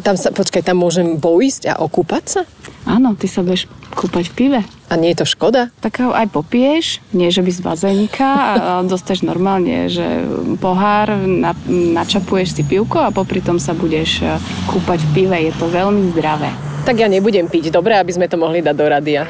tam 0.00 0.16
sa, 0.16 0.32
počkaj, 0.32 0.64
tam 0.64 0.80
môžem 0.80 1.20
bojsť 1.20 1.68
a 1.68 1.74
okúpať 1.84 2.24
sa? 2.24 2.42
Áno, 2.88 3.12
ty 3.12 3.28
sa 3.28 3.44
budeš 3.44 3.68
kúpať 3.92 4.32
v 4.32 4.34
pive. 4.36 4.60
A 4.88 4.94
nie 4.96 5.12
je 5.12 5.20
to 5.20 5.26
škoda? 5.28 5.68
Tak 5.84 6.00
ho 6.00 6.16
aj 6.16 6.32
popiješ, 6.32 7.04
nie 7.12 7.28
že 7.28 7.44
by 7.44 7.50
z 7.52 7.60
bazénika 7.60 8.28
a 8.28 8.52
dostaneš 8.80 9.28
normálne, 9.28 9.92
že 9.92 10.24
pohár, 10.56 11.12
na, 11.28 11.52
načapuješ 11.68 12.56
si 12.56 12.62
pivko 12.64 13.04
a 13.04 13.12
popri 13.12 13.44
tom 13.44 13.60
sa 13.60 13.76
budeš 13.76 14.24
eh, 14.24 14.40
kúpať 14.72 15.04
v 15.04 15.10
pive. 15.12 15.36
Je 15.36 15.52
to 15.60 15.68
veľmi 15.68 16.16
zdravé. 16.16 16.48
Tak 16.88 16.96
ja 16.96 17.10
nebudem 17.10 17.52
piť, 17.52 17.68
dobre, 17.68 18.00
aby 18.00 18.16
sme 18.16 18.32
to 18.32 18.40
mohli 18.40 18.64
dať 18.64 18.76
do 18.78 18.86
radia. 18.88 19.28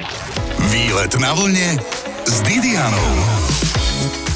Výlet 0.71 1.11
na 1.19 1.35
vlne 1.35 1.81
s 2.23 2.39
Didianou. 2.45 3.36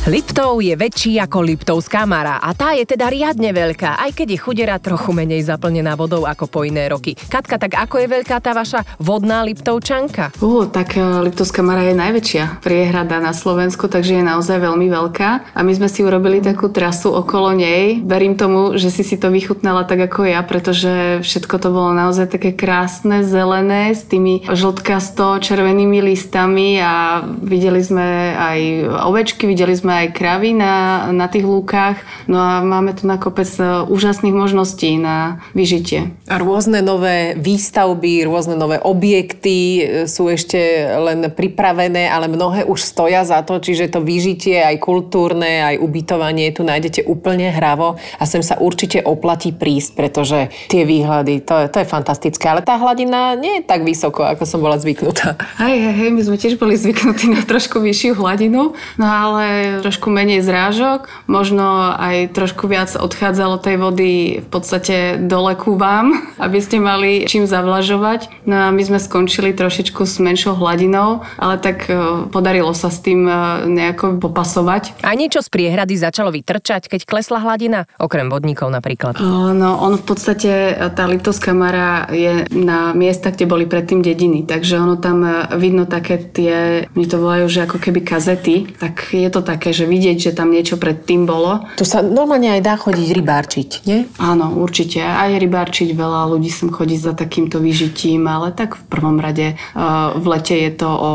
Liptov 0.09 0.65
je 0.65 0.73
väčší 0.81 1.21
ako 1.21 1.45
Liptovská 1.45 2.09
Mara 2.09 2.41
a 2.41 2.57
tá 2.57 2.73
je 2.73 2.89
teda 2.89 3.13
riadne 3.13 3.53
veľká, 3.53 4.01
aj 4.01 4.17
keď 4.17 4.33
je 4.33 4.39
chudera 4.41 4.81
trochu 4.81 5.13
menej 5.13 5.45
zaplnená 5.45 5.93
vodou 5.93 6.25
ako 6.25 6.49
po 6.49 6.65
iné 6.65 6.89
roky. 6.89 7.13
Katka, 7.13 7.61
tak 7.61 7.77
ako 7.77 8.01
je 8.01 8.09
veľká 8.09 8.41
tá 8.41 8.57
vaša 8.57 8.81
vodná 8.97 9.45
Liptovčanka? 9.45 10.33
Uh, 10.41 10.65
tak 10.73 10.97
e, 10.97 11.05
Liptovská 11.05 11.61
Mara 11.61 11.85
je 11.85 11.93
najväčšia 11.93 12.65
priehrada 12.65 13.21
na 13.21 13.37
Slovensku, 13.37 13.93
takže 13.93 14.17
je 14.17 14.25
naozaj 14.25 14.65
veľmi 14.65 14.89
veľká. 14.89 15.53
A 15.53 15.61
my 15.61 15.73
sme 15.77 15.93
si 15.93 16.01
urobili 16.01 16.41
takú 16.41 16.73
trasu 16.73 17.13
okolo 17.13 17.53
nej. 17.53 18.01
Verím 18.01 18.41
tomu, 18.41 18.81
že 18.81 18.89
si 18.89 19.05
si 19.05 19.21
to 19.21 19.29
vychutnala 19.29 19.85
tak 19.85 20.01
ako 20.01 20.25
ja, 20.25 20.41
pretože 20.41 21.21
všetko 21.21 21.61
to 21.61 21.69
bolo 21.77 21.93
naozaj 21.93 22.41
také 22.41 22.57
krásne, 22.57 23.21
zelené, 23.21 23.93
s 23.93 24.09
tými 24.09 24.49
žltkasto 24.49 25.45
červenými 25.45 26.01
listami 26.01 26.81
a 26.81 27.21
videli 27.45 27.85
sme 27.85 28.33
aj 28.33 28.59
ovečky, 29.05 29.45
videli 29.45 29.77
sme 29.77 29.90
máme 29.91 30.07
aj 30.07 30.15
kravy 30.15 30.51
na, 30.55 30.75
na 31.11 31.27
tých 31.27 31.43
lúkach, 31.43 31.99
no 32.31 32.39
a 32.39 32.63
máme 32.63 32.95
tu 32.95 33.11
na 33.11 33.19
kopec 33.19 33.51
e, 33.59 33.91
úžasných 33.91 34.31
možností 34.31 35.03
na 35.03 35.43
vyžitie. 35.51 36.15
A 36.31 36.39
rôzne 36.39 36.79
nové 36.79 37.35
výstavby, 37.35 38.23
rôzne 38.23 38.55
nové 38.55 38.79
objekty 38.79 39.59
e, 39.59 40.07
sú 40.07 40.31
ešte 40.31 40.87
len 40.95 41.27
pripravené, 41.35 42.07
ale 42.07 42.31
mnohé 42.31 42.71
už 42.71 42.87
stoja 42.87 43.27
za 43.27 43.43
to, 43.43 43.59
čiže 43.59 43.91
to 43.91 43.99
vyžitie 43.99 44.63
aj 44.63 44.79
kultúrne, 44.79 45.75
aj 45.75 45.83
ubytovanie 45.83 46.55
tu 46.55 46.63
nájdete 46.63 47.11
úplne 47.11 47.51
hravo 47.51 47.99
a 47.99 48.23
sem 48.31 48.47
sa 48.47 48.63
určite 48.63 49.03
oplatí 49.03 49.51
prísť, 49.51 49.99
pretože 49.99 50.55
tie 50.71 50.87
výhľady, 50.87 51.43
to 51.43 51.67
je, 51.67 51.67
to 51.67 51.83
je 51.83 51.91
fantastické, 51.91 52.47
ale 52.47 52.63
tá 52.63 52.79
hladina 52.79 53.35
nie 53.35 53.59
je 53.59 53.67
tak 53.67 53.83
vysoko, 53.83 54.23
ako 54.23 54.47
som 54.47 54.63
bola 54.63 54.79
zvyknutá. 54.79 55.35
Hej, 55.59 55.83
hej, 55.83 55.95
hej, 55.99 56.11
my 56.15 56.23
sme 56.23 56.37
tiež 56.39 56.55
boli 56.63 56.79
zvyknutí 56.79 57.27
na 57.35 57.43
trošku 57.43 57.83
vyššiu 57.83 58.15
hladinu, 58.15 58.71
no 58.95 59.07
ale 59.11 59.80
trošku 59.81 60.13
menej 60.13 60.45
zrážok, 60.45 61.09
možno 61.27 61.97
aj 61.97 62.37
trošku 62.37 62.69
viac 62.69 62.93
odchádzalo 62.93 63.57
tej 63.59 63.77
vody 63.81 64.13
v 64.45 64.49
podstate 64.49 65.17
dole 65.17 65.57
ku 65.57 65.81
vám, 65.81 66.13
aby 66.45 66.59
ste 66.61 66.77
mali 66.77 67.25
čím 67.25 67.49
zavlažovať. 67.49 68.45
No 68.45 68.69
a 68.69 68.69
my 68.69 68.83
sme 68.85 68.99
skončili 69.01 69.57
trošičku 69.57 70.05
s 70.05 70.21
menšou 70.21 70.57
hladinou, 70.57 71.25
ale 71.41 71.57
tak 71.57 71.89
e, 71.89 72.27
podarilo 72.29 72.77
sa 72.77 72.93
s 72.93 73.01
tým 73.01 73.25
e, 73.25 73.33
nejako 73.67 74.21
popasovať. 74.21 75.01
A 75.01 75.17
niečo 75.17 75.41
z 75.41 75.49
priehrady 75.49 75.97
začalo 75.97 76.29
vytrčať, 76.29 76.87
keď 76.93 77.09
klesla 77.09 77.41
hladina? 77.41 77.89
Okrem 77.97 78.29
vodníkov 78.29 78.69
napríklad. 78.69 79.17
No, 79.21 79.81
on 79.81 79.97
v 79.97 80.05
podstate, 80.05 80.77
e, 80.77 80.93
tá 80.93 81.09
Liptovská 81.09 81.57
Mara 81.57 82.11
je 82.13 82.45
na 82.53 82.93
miesta, 82.93 83.33
kde 83.33 83.49
boli 83.49 83.65
predtým 83.65 84.05
dediny, 84.05 84.45
takže 84.45 84.77
ono 84.77 85.01
tam 85.01 85.23
vidno 85.57 85.89
také 85.89 86.21
tie, 86.21 86.87
oni 86.93 87.07
to 87.07 87.17
volajú, 87.17 87.47
že 87.49 87.65
ako 87.65 87.79
keby 87.81 88.01
kazety, 88.05 88.75
tak 88.77 89.15
je 89.15 89.29
to 89.31 89.41
také 89.41 89.70
také, 89.71 89.87
že 89.87 89.87
vidieť, 89.87 90.19
že 90.19 90.33
tam 90.35 90.51
niečo 90.51 90.83
predtým 90.83 91.31
bolo. 91.31 91.63
Tu 91.79 91.87
sa 91.87 92.03
normálne 92.03 92.59
aj 92.59 92.63
dá 92.67 92.75
chodiť 92.75 93.09
rybárčiť, 93.15 93.71
nie? 93.87 94.11
Áno, 94.19 94.59
určite. 94.59 94.99
Aj 94.99 95.31
rybárčiť 95.31 95.95
veľa 95.95 96.27
ľudí 96.35 96.51
sem 96.51 96.75
chodí 96.75 96.99
za 96.99 97.15
takýmto 97.15 97.63
vyžitím, 97.63 98.27
ale 98.27 98.51
tak 98.51 98.75
v 98.75 98.83
prvom 98.91 99.23
rade 99.23 99.55
eh, 99.55 99.79
v 100.19 100.27
lete 100.27 100.59
je 100.59 100.73
to 100.75 100.91
o 100.91 101.13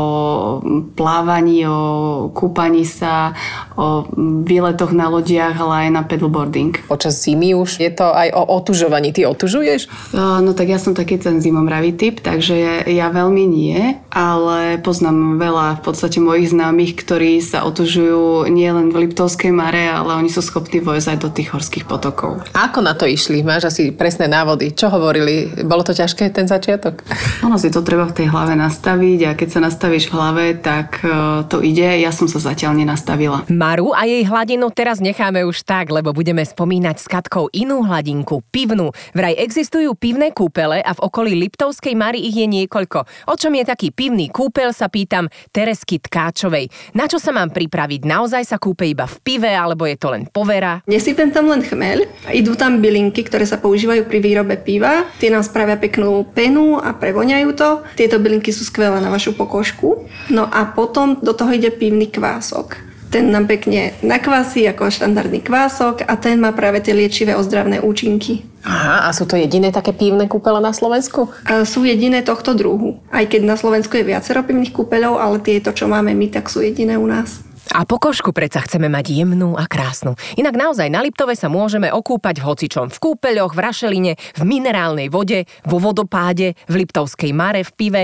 plávaní, 0.96 1.68
o 1.68 2.32
kúpaní 2.32 2.88
sa, 2.88 3.36
o 3.76 4.08
výletoch 4.48 4.96
na 4.96 5.12
lodiach, 5.12 5.52
ale 5.60 5.86
aj 5.86 5.88
na 5.92 6.02
pedalboarding. 6.08 6.88
Počas 6.88 7.20
zimy 7.20 7.52
už 7.52 7.84
je 7.84 7.92
to 7.92 8.08
aj 8.08 8.32
o 8.32 8.42
otužovaní. 8.56 9.12
Ty 9.12 9.28
otužuješ? 9.36 9.80
Eh, 10.16 10.38
no 10.40 10.56
tak 10.56 10.72
ja 10.72 10.80
som 10.80 10.96
taký 10.96 11.20
ten 11.20 11.44
zimomravý 11.44 11.92
typ, 11.92 12.24
takže 12.24 12.88
ja 12.88 13.12
veľmi 13.12 13.44
nie, 13.44 14.00
ale 14.08 14.80
poznám 14.80 15.36
veľa 15.36 15.66
v 15.76 15.92
podstate 15.92 16.24
mojich 16.24 16.56
známych, 16.56 16.96
ktorí 16.96 17.44
sa 17.44 17.68
otužujú 17.68 18.45
nie 18.48 18.70
len 18.70 18.94
v 18.94 19.06
Liptovskej 19.06 19.52
Mare, 19.52 19.90
ale 19.90 20.16
oni 20.16 20.30
sú 20.30 20.40
schopní 20.40 20.80
vojsť 20.80 21.08
aj 21.12 21.18
do 21.22 21.30
tých 21.30 21.52
horských 21.52 21.84
potokov. 21.84 22.42
A 22.54 22.70
ako 22.70 22.80
na 22.82 22.94
to 22.94 23.04
išli? 23.04 23.42
Máš 23.42 23.70
asi 23.70 23.90
presné 23.92 24.30
návody. 24.30 24.72
Čo 24.72 24.90
hovorili? 24.90 25.64
Bolo 25.66 25.82
to 25.82 25.92
ťažké 25.92 26.30
ten 26.30 26.46
začiatok? 26.46 27.02
Ono 27.42 27.58
si 27.58 27.68
to 27.68 27.82
treba 27.82 28.06
v 28.06 28.22
tej 28.22 28.26
hlave 28.30 28.54
nastaviť 28.54 29.20
a 29.26 29.30
keď 29.34 29.48
sa 29.50 29.60
nastavíš 29.62 30.08
v 30.10 30.14
hlave, 30.14 30.44
tak 30.58 31.02
e, 31.02 31.42
to 31.50 31.60
ide. 31.62 31.86
Ja 32.00 32.14
som 32.14 32.30
sa 32.30 32.38
zatiaľ 32.38 32.78
nenastavila. 32.78 33.48
Maru 33.50 33.90
a 33.96 34.06
jej 34.06 34.22
hladinu 34.22 34.70
teraz 34.70 35.02
necháme 35.02 35.42
už 35.44 35.66
tak, 35.66 35.90
lebo 35.90 36.14
budeme 36.14 36.42
spomínať 36.42 36.96
s 37.02 37.06
Katkou 37.06 37.50
inú 37.52 37.82
hladinku, 37.82 38.44
pivnú. 38.52 38.92
Vraj 39.16 39.36
existujú 39.38 39.94
pivné 39.96 40.30
kúpele 40.34 40.82
a 40.82 40.92
v 40.92 41.02
okolí 41.02 41.32
Liptovskej 41.36 41.94
Mary 41.96 42.22
ich 42.22 42.36
je 42.36 42.46
niekoľko. 42.46 43.30
O 43.32 43.34
čom 43.34 43.52
je 43.56 43.64
taký 43.64 43.88
pivný 43.90 44.28
kúpel, 44.28 44.74
sa 44.76 44.92
pýtam 44.92 45.32
Teresky 45.54 45.96
Tkáčovej. 46.02 46.68
Na 46.92 47.08
čo 47.08 47.16
sa 47.16 47.32
mám 47.32 47.48
pripraviť? 47.48 48.04
Naozaj 48.04 48.35
naozaj 48.36 48.52
sa 48.52 48.60
kúpe 48.60 48.84
iba 48.84 49.08
v 49.08 49.16
pive, 49.24 49.48
alebo 49.48 49.88
je 49.88 49.96
to 49.96 50.12
len 50.12 50.28
povera? 50.28 50.84
Nesypem 50.84 51.32
tam 51.32 51.48
len 51.48 51.64
chmeľ, 51.64 52.04
idú 52.36 52.52
tam 52.52 52.84
bylinky, 52.84 53.24
ktoré 53.24 53.48
sa 53.48 53.56
používajú 53.56 54.04
pri 54.04 54.20
výrobe 54.20 54.60
piva. 54.60 55.08
Tie 55.16 55.32
nám 55.32 55.40
spravia 55.40 55.80
peknú 55.80 56.20
penu 56.36 56.76
a 56.76 56.92
prevoňajú 56.92 57.48
to. 57.56 57.80
Tieto 57.96 58.20
bylinky 58.20 58.52
sú 58.52 58.68
skvelé 58.68 59.00
na 59.00 59.08
vašu 59.08 59.32
pokožku. 59.32 60.04
No 60.28 60.44
a 60.44 60.68
potom 60.68 61.16
do 61.24 61.32
toho 61.32 61.56
ide 61.56 61.72
pivný 61.72 62.12
kvások 62.12 62.84
ten 63.06 63.30
nám 63.30 63.46
pekne 63.46 63.94
nakvasí 64.02 64.66
ako 64.66 64.90
štandardný 64.90 65.40
kvások 65.40 66.04
a 66.04 66.18
ten 66.18 66.42
má 66.42 66.50
práve 66.50 66.82
tie 66.82 66.92
liečivé 66.92 67.38
ozdravné 67.38 67.80
účinky. 67.80 68.44
Aha, 68.66 69.06
a 69.06 69.14
sú 69.14 69.30
to 69.30 69.38
jediné 69.38 69.70
také 69.70 69.94
pívne 69.94 70.26
kúpele 70.26 70.58
na 70.58 70.74
Slovensku? 70.74 71.30
A 71.46 71.62
sú 71.62 71.86
jediné 71.86 72.26
tohto 72.26 72.52
druhu. 72.52 72.98
Aj 73.14 73.22
keď 73.22 73.46
na 73.46 73.56
Slovensku 73.56 73.94
je 73.94 74.10
viacero 74.10 74.42
pívnych 74.42 74.74
kúpeľov, 74.74 75.22
ale 75.22 75.38
tieto, 75.38 75.70
čo 75.70 75.86
máme 75.86 76.12
my, 76.18 76.34
tak 76.34 76.50
sú 76.50 76.60
jediné 76.60 76.98
u 76.98 77.06
nás. 77.06 77.46
A 77.76 77.84
pokožku 77.84 78.32
predsa 78.32 78.64
chceme 78.64 78.88
mať 78.88 79.12
jemnú 79.12 79.52
a 79.52 79.68
krásnu. 79.68 80.16
Inak 80.40 80.56
naozaj 80.56 80.88
na 80.88 81.04
Liptove 81.04 81.36
sa 81.36 81.52
môžeme 81.52 81.92
okúpať 81.92 82.40
v 82.40 82.46
hocičom. 82.48 82.88
V 82.88 82.96
kúpeľoch, 82.96 83.52
v 83.52 83.60
rašeline, 83.60 84.12
v 84.16 84.42
minerálnej 84.48 85.12
vode, 85.12 85.44
vo 85.68 85.76
vodopáde, 85.76 86.56
v 86.72 86.74
Liptovskej 86.80 87.36
mare, 87.36 87.68
v 87.68 87.72
pive. 87.76 88.02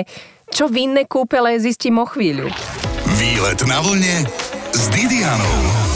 Čo 0.52 0.68
vinné 0.68 1.08
kúpele 1.08 1.56
zistím 1.56 2.04
o 2.04 2.04
chvíľu. 2.04 2.52
Výlet 3.16 3.64
na 3.64 3.80
vlne 3.80 4.28
s 4.76 4.92
Didianou. 4.92 5.91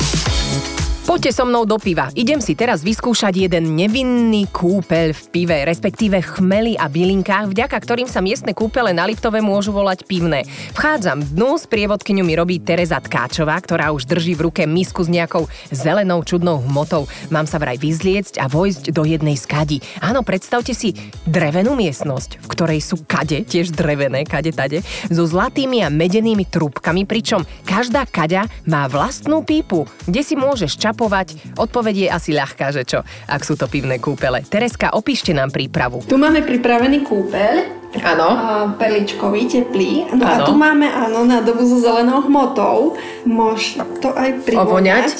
Poďte 1.06 1.38
so 1.38 1.46
mnou 1.46 1.62
do 1.62 1.78
piva. 1.78 2.10
Idem 2.18 2.42
si 2.42 2.58
teraz 2.58 2.82
vyskúšať 2.82 3.46
jeden 3.46 3.78
nevinný 3.78 4.50
kúpeľ 4.50 5.14
v 5.14 5.22
pive, 5.30 5.62
respektíve 5.62 6.18
chmeli 6.18 6.74
a 6.74 6.90
bylinkách, 6.90 7.46
vďaka 7.46 7.78
ktorým 7.78 8.10
sa 8.10 8.18
miestne 8.18 8.50
kúpele 8.50 8.90
na 8.90 9.06
Liptove 9.06 9.38
môžu 9.38 9.70
volať 9.70 10.02
pivné. 10.02 10.42
Vchádzam 10.74 11.22
dnu, 11.22 11.62
s 11.62 11.70
prievodkyňou 11.70 12.26
mi 12.26 12.34
robí 12.34 12.58
Tereza 12.58 12.98
Tkáčová, 12.98 13.54
ktorá 13.62 13.94
už 13.94 14.02
drží 14.02 14.34
v 14.34 14.50
ruke 14.50 14.66
misku 14.66 15.06
s 15.06 15.06
nejakou 15.06 15.46
zelenou 15.70 16.26
čudnou 16.26 16.58
hmotou. 16.66 17.06
Mám 17.30 17.46
sa 17.46 17.62
vraj 17.62 17.78
vyzliecť 17.78 18.42
a 18.42 18.50
vojsť 18.50 18.90
do 18.90 19.06
jednej 19.06 19.38
skadi. 19.38 19.78
Áno, 20.02 20.26
predstavte 20.26 20.74
si 20.74 20.90
drevenú 21.22 21.78
miestnosť, 21.78 22.42
v 22.42 22.46
ktorej 22.50 22.82
sú 22.82 23.06
kade, 23.06 23.46
tiež 23.46 23.70
drevené, 23.70 24.26
kade 24.26 24.50
tade, 24.50 24.82
so 25.06 25.22
zlatými 25.22 25.86
a 25.86 25.88
medenými 25.88 26.50
trúbkami, 26.50 27.06
pričom 27.06 27.46
každá 27.62 28.10
kaďa 28.10 28.50
má 28.66 28.90
vlastnú 28.90 29.46
pípu, 29.46 29.86
kde 30.10 30.26
si 30.26 30.34
môžeš 30.34 30.74
čap 30.74 30.95
čapovať? 30.96 31.60
Odpoveď 31.60 31.94
je 31.94 32.08
asi 32.08 32.30
ľahká, 32.32 32.72
že 32.72 32.88
čo, 32.88 33.04
ak 33.28 33.44
sú 33.44 33.60
to 33.60 33.68
pivné 33.68 34.00
kúpele. 34.00 34.40
Tereska, 34.48 34.96
opíšte 34.96 35.36
nám 35.36 35.52
prípravu. 35.52 36.00
Tu 36.08 36.16
máme 36.16 36.40
pripravený 36.40 37.04
kúpeľ, 37.04 37.84
Áno. 37.96 38.28
perličkový, 38.80 39.44
teplý. 39.44 40.08
No 40.16 40.24
Áno. 40.24 40.44
a 40.44 40.48
tu 40.48 40.52
máme, 40.56 40.88
áno, 40.88 41.28
nádobu 41.28 41.64
so 41.68 41.76
zelenou 41.80 42.24
hmotou. 42.24 42.96
Môž 43.28 43.76
to 44.00 44.08
aj 44.16 44.40
Ovoňať? 44.56 45.12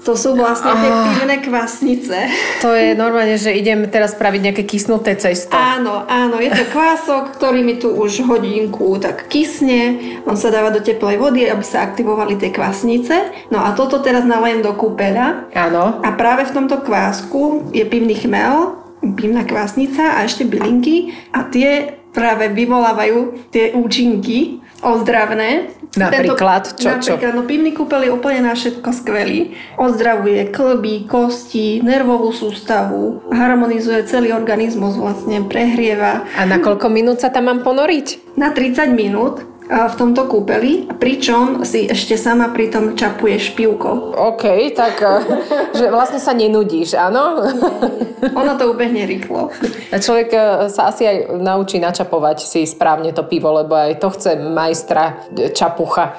To 0.00 0.16
sú 0.16 0.32
vlastne 0.32 0.72
tie 0.80 0.88
Ah. 0.88 1.04
pivné 1.12 1.36
kvasnice. 1.44 2.16
To 2.64 2.72
je 2.72 2.96
normálne, 2.96 3.36
že 3.36 3.52
idem 3.52 3.84
teraz 3.84 4.16
spraviť 4.16 4.40
nejaké 4.40 4.64
kysnuté 4.64 5.12
cesto. 5.12 5.52
Áno, 5.52 6.08
áno, 6.08 6.40
je 6.40 6.48
to 6.48 6.64
kvások, 6.72 7.36
ktorý 7.36 7.60
mi 7.60 7.76
tu 7.76 7.92
už 7.92 8.24
hodinku 8.24 8.96
tak 8.96 9.28
kysne. 9.28 10.00
On 10.24 10.40
sa 10.40 10.48
dáva 10.48 10.72
do 10.72 10.80
teplej 10.80 11.20
vody, 11.20 11.44
aby 11.44 11.60
sa 11.60 11.84
aktivovali 11.84 12.40
tie 12.40 12.48
kvasnice. 12.48 13.48
No 13.52 13.60
a 13.60 13.76
toto 13.76 14.00
teraz 14.00 14.24
nalejem 14.24 14.64
do 14.64 14.72
kúpeľa. 14.72 15.52
Áno. 15.52 16.00
A 16.00 16.08
práve 16.16 16.48
v 16.48 16.54
tomto 16.56 16.80
kvásku 16.80 17.68
je 17.76 17.84
pivný 17.84 18.16
chmel, 18.16 18.80
pivná 19.16 19.44
kvásnica 19.44 20.16
a 20.16 20.24
ešte 20.24 20.48
bylinky 20.48 21.12
a 21.32 21.44
tie 21.44 22.00
práve 22.10 22.48
vyvolávajú 22.50 23.48
tie 23.52 23.70
účinky 23.72 24.59
ozdravné. 24.80 25.76
Napríklad, 25.98 26.78
čo, 26.78 27.02
čo? 27.02 27.18
Napríklad, 27.18 27.34
no 27.34 27.42
pivný 27.44 27.74
kúpeľ 27.74 28.00
je 28.06 28.10
úplne 28.14 28.40
na 28.46 28.54
všetko 28.54 28.88
skvelý. 28.94 29.58
Ozdravuje 29.74 30.48
klby, 30.54 31.10
kosti, 31.10 31.82
nervovú 31.82 32.30
sústavu, 32.30 33.26
harmonizuje 33.34 34.06
celý 34.06 34.30
organizmus, 34.30 34.94
vlastne 34.94 35.42
prehrieva. 35.44 36.24
A 36.38 36.46
na 36.46 36.62
koľko 36.62 36.86
minút 36.88 37.18
sa 37.18 37.34
tam 37.34 37.50
mám 37.50 37.66
ponoriť? 37.66 38.38
Na 38.38 38.54
30 38.54 38.94
minút 38.94 39.49
v 39.70 39.94
tomto 39.94 40.26
kúpeli, 40.26 40.90
pričom 40.98 41.62
si 41.62 41.86
ešte 41.86 42.18
sama 42.18 42.50
pri 42.50 42.74
tom 42.74 42.98
čapuješ 42.98 43.54
pivko. 43.54 44.18
OK, 44.18 44.74
tak 44.74 44.98
že 45.78 45.86
vlastne 45.94 46.18
sa 46.18 46.34
nenudíš, 46.34 46.98
áno? 46.98 47.46
Ono 48.40 48.52
to 48.58 48.74
ubehne 48.74 49.06
rýchlo. 49.06 49.54
A 49.94 49.96
človek 50.02 50.28
e, 50.34 50.40
sa 50.68 50.90
asi 50.90 51.06
aj 51.06 51.16
naučí 51.38 51.78
načapovať 51.78 52.42
si 52.42 52.66
správne 52.66 53.14
to 53.14 53.22
pivo, 53.24 53.48
lebo 53.54 53.78
aj 53.78 54.02
to 54.02 54.10
chce 54.10 54.36
majstra 54.36 55.30
e, 55.32 55.54
čapucha. 55.54 56.18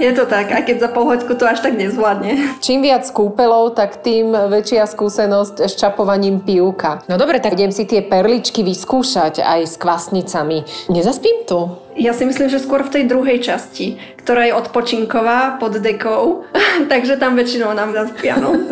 Je 0.00 0.10
to 0.16 0.24
tak, 0.24 0.50
aj 0.50 0.64
keď 0.64 0.76
za 0.82 0.88
pol 0.90 1.06
hoďku 1.06 1.36
to 1.36 1.44
až 1.44 1.60
tak 1.60 1.76
nezvládne. 1.76 2.58
Čím 2.64 2.82
viac 2.82 3.04
kúpelov, 3.12 3.76
tak 3.76 4.00
tým 4.00 4.32
väčšia 4.32 4.88
skúsenosť 4.88 5.68
s 5.68 5.76
čapovaním 5.76 6.40
pivka. 6.40 7.04
No 7.06 7.20
dobre, 7.20 7.38
tak 7.38 7.54
idem 7.54 7.70
si 7.70 7.84
tie 7.84 8.00
perličky 8.00 8.64
vyskúšať 8.64 9.44
aj 9.44 9.60
s 9.68 9.74
kvasnicami. 9.76 10.64
Nezaspím 10.88 11.44
tu? 11.46 11.81
Ja 11.92 12.16
si 12.16 12.24
myslím, 12.24 12.48
že 12.48 12.62
skôr 12.62 12.80
v 12.88 12.92
tej 12.92 13.04
druhej 13.04 13.44
časti, 13.44 14.00
ktorá 14.22 14.46
je 14.46 14.54
odpočinková 14.54 15.58
pod 15.58 15.78
dekou, 15.82 16.46
takže 16.92 17.18
tam 17.18 17.34
väčšinou 17.34 17.74
nám. 17.74 17.90
No. 17.92 18.50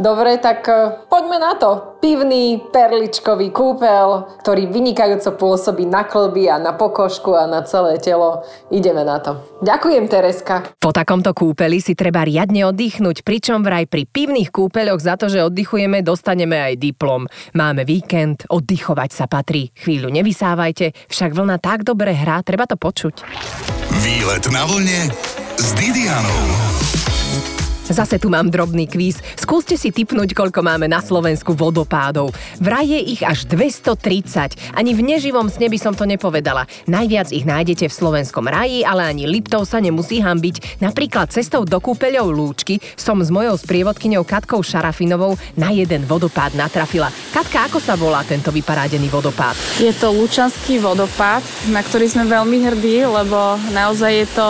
Dobre, 0.00 0.40
tak 0.40 0.64
e, 0.64 1.04
poďme 1.12 1.36
na 1.36 1.52
to. 1.60 2.00
Pivný 2.00 2.72
perličkový 2.72 3.52
kúpel, 3.52 4.24
ktorý 4.40 4.72
vynikajúco 4.72 5.36
pôsobí 5.36 5.84
na 5.84 6.08
klby 6.08 6.48
a 6.48 6.56
na 6.56 6.72
pokožku 6.72 7.36
a 7.36 7.44
na 7.44 7.60
celé 7.68 8.00
telo. 8.00 8.40
Ideme 8.72 9.04
na 9.04 9.20
to. 9.20 9.36
Ďakujem, 9.60 10.08
Tereska. 10.08 10.72
Po 10.80 10.96
takomto 10.96 11.36
kúpeli 11.36 11.84
si 11.84 11.92
treba 11.92 12.24
riadne 12.24 12.64
oddychnúť, 12.64 13.20
pričom 13.20 13.60
vraj 13.60 13.84
pri 13.84 14.08
pivných 14.08 14.48
kúpeľoch 14.48 15.04
za 15.04 15.20
to, 15.20 15.28
že 15.28 15.44
oddychujeme, 15.44 16.00
dostaneme 16.00 16.56
aj 16.56 16.80
diplom. 16.80 17.28
Máme 17.52 17.84
víkend, 17.84 18.48
oddychovať 18.48 19.10
sa 19.12 19.28
patrí. 19.28 19.68
Chvíľu 19.76 20.08
nevysávajte, 20.08 20.96
však 21.12 21.36
vlna 21.36 21.60
tak 21.60 21.84
dobre 21.84 22.16
hrá, 22.16 22.40
treba 22.40 22.64
to 22.64 22.80
počuť. 22.80 23.20
Výlet 24.00 24.39
na 24.48 24.64
vlne 24.64 25.12
s 25.58 25.74
Didianou. 25.76 27.09
Zase 27.90 28.22
tu 28.22 28.30
mám 28.30 28.46
drobný 28.46 28.86
kvíz. 28.86 29.18
Skúste 29.34 29.74
si 29.74 29.90
typnúť, 29.90 30.30
koľko 30.30 30.62
máme 30.62 30.86
na 30.86 31.02
Slovensku 31.02 31.58
vodopádov. 31.58 32.30
Vraj 32.62 32.86
je 32.86 33.00
ich 33.02 33.22
až 33.26 33.50
230. 33.50 34.78
Ani 34.78 34.94
v 34.94 35.02
neživom 35.02 35.50
sne 35.50 35.66
by 35.66 35.74
som 35.74 35.90
to 35.98 36.06
nepovedala. 36.06 36.70
Najviac 36.86 37.34
ich 37.34 37.42
nájdete 37.42 37.90
v 37.90 37.98
slovenskom 37.98 38.46
raji, 38.46 38.86
ale 38.86 39.10
ani 39.10 39.26
Liptov 39.26 39.66
sa 39.66 39.82
nemusí 39.82 40.22
hambiť. 40.22 40.78
Napríklad 40.78 41.34
cestou 41.34 41.66
do 41.66 41.82
kúpeľov 41.82 42.30
Lúčky 42.30 42.78
som 42.94 43.18
s 43.18 43.34
mojou 43.34 43.58
sprievodkyňou 43.58 44.22
Katkou 44.22 44.62
Šarafinovou 44.62 45.34
na 45.58 45.74
jeden 45.74 46.06
vodopád 46.06 46.54
natrafila. 46.54 47.10
Katka, 47.34 47.66
ako 47.66 47.82
sa 47.82 47.98
volá 47.98 48.22
tento 48.22 48.54
vyparádený 48.54 49.10
vodopád? 49.10 49.58
Je 49.82 49.90
to 49.98 50.14
Lučanský 50.14 50.78
vodopád, 50.78 51.42
na 51.74 51.82
ktorý 51.82 52.06
sme 52.06 52.30
veľmi 52.30 52.70
hrdí, 52.70 53.02
lebo 53.02 53.58
naozaj 53.74 54.12
je 54.14 54.28
to 54.30 54.48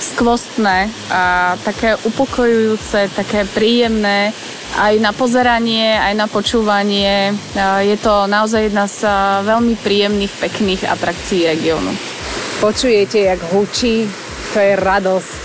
skvostné 0.00 0.90
a 1.10 1.54
také 1.62 1.94
upokojujúce, 2.02 3.14
také 3.14 3.46
príjemné 3.46 4.34
aj 4.74 4.98
na 4.98 5.14
pozeranie, 5.14 5.94
aj 5.94 6.14
na 6.18 6.26
počúvanie. 6.26 7.30
Je 7.86 7.96
to 8.02 8.26
naozaj 8.26 8.66
jedna 8.66 8.90
z 8.90 9.06
veľmi 9.46 9.78
príjemných, 9.78 10.34
pekných 10.42 10.82
atrakcií 10.90 11.46
regiónu. 11.46 11.94
Počujete, 12.58 13.22
jak 13.22 13.40
hučí, 13.54 14.10
to 14.50 14.58
je 14.58 14.74
radosť. 14.74 15.42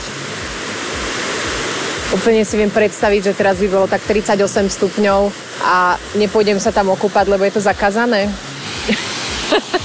Úplne 2.09 2.41
si 2.41 2.57
viem 2.57 2.73
predstaviť, 2.73 3.21
že 3.29 3.37
teraz 3.37 3.61
by 3.61 3.67
bolo 3.69 3.85
tak 3.85 4.01
38 4.01 4.65
stupňov 4.65 5.29
a 5.61 5.93
nepôjdem 6.17 6.57
sa 6.57 6.73
tam 6.73 6.89
okúpať, 6.89 7.29
lebo 7.29 7.45
je 7.45 7.53
to 7.53 7.61
zakázané. 7.61 8.33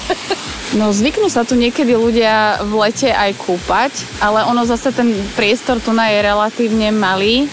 No 0.74 0.90
zvyknú 0.90 1.30
sa 1.30 1.46
tu 1.46 1.54
niekedy 1.54 1.94
ľudia 1.94 2.58
v 2.66 2.82
lete 2.82 3.06
aj 3.06 3.38
kúpať, 3.38 3.94
ale 4.18 4.42
ono 4.42 4.66
zase 4.66 4.90
ten 4.90 5.14
priestor 5.38 5.78
tu 5.78 5.94
na 5.94 6.10
je 6.10 6.18
relatívne 6.18 6.90
malý 6.90 7.46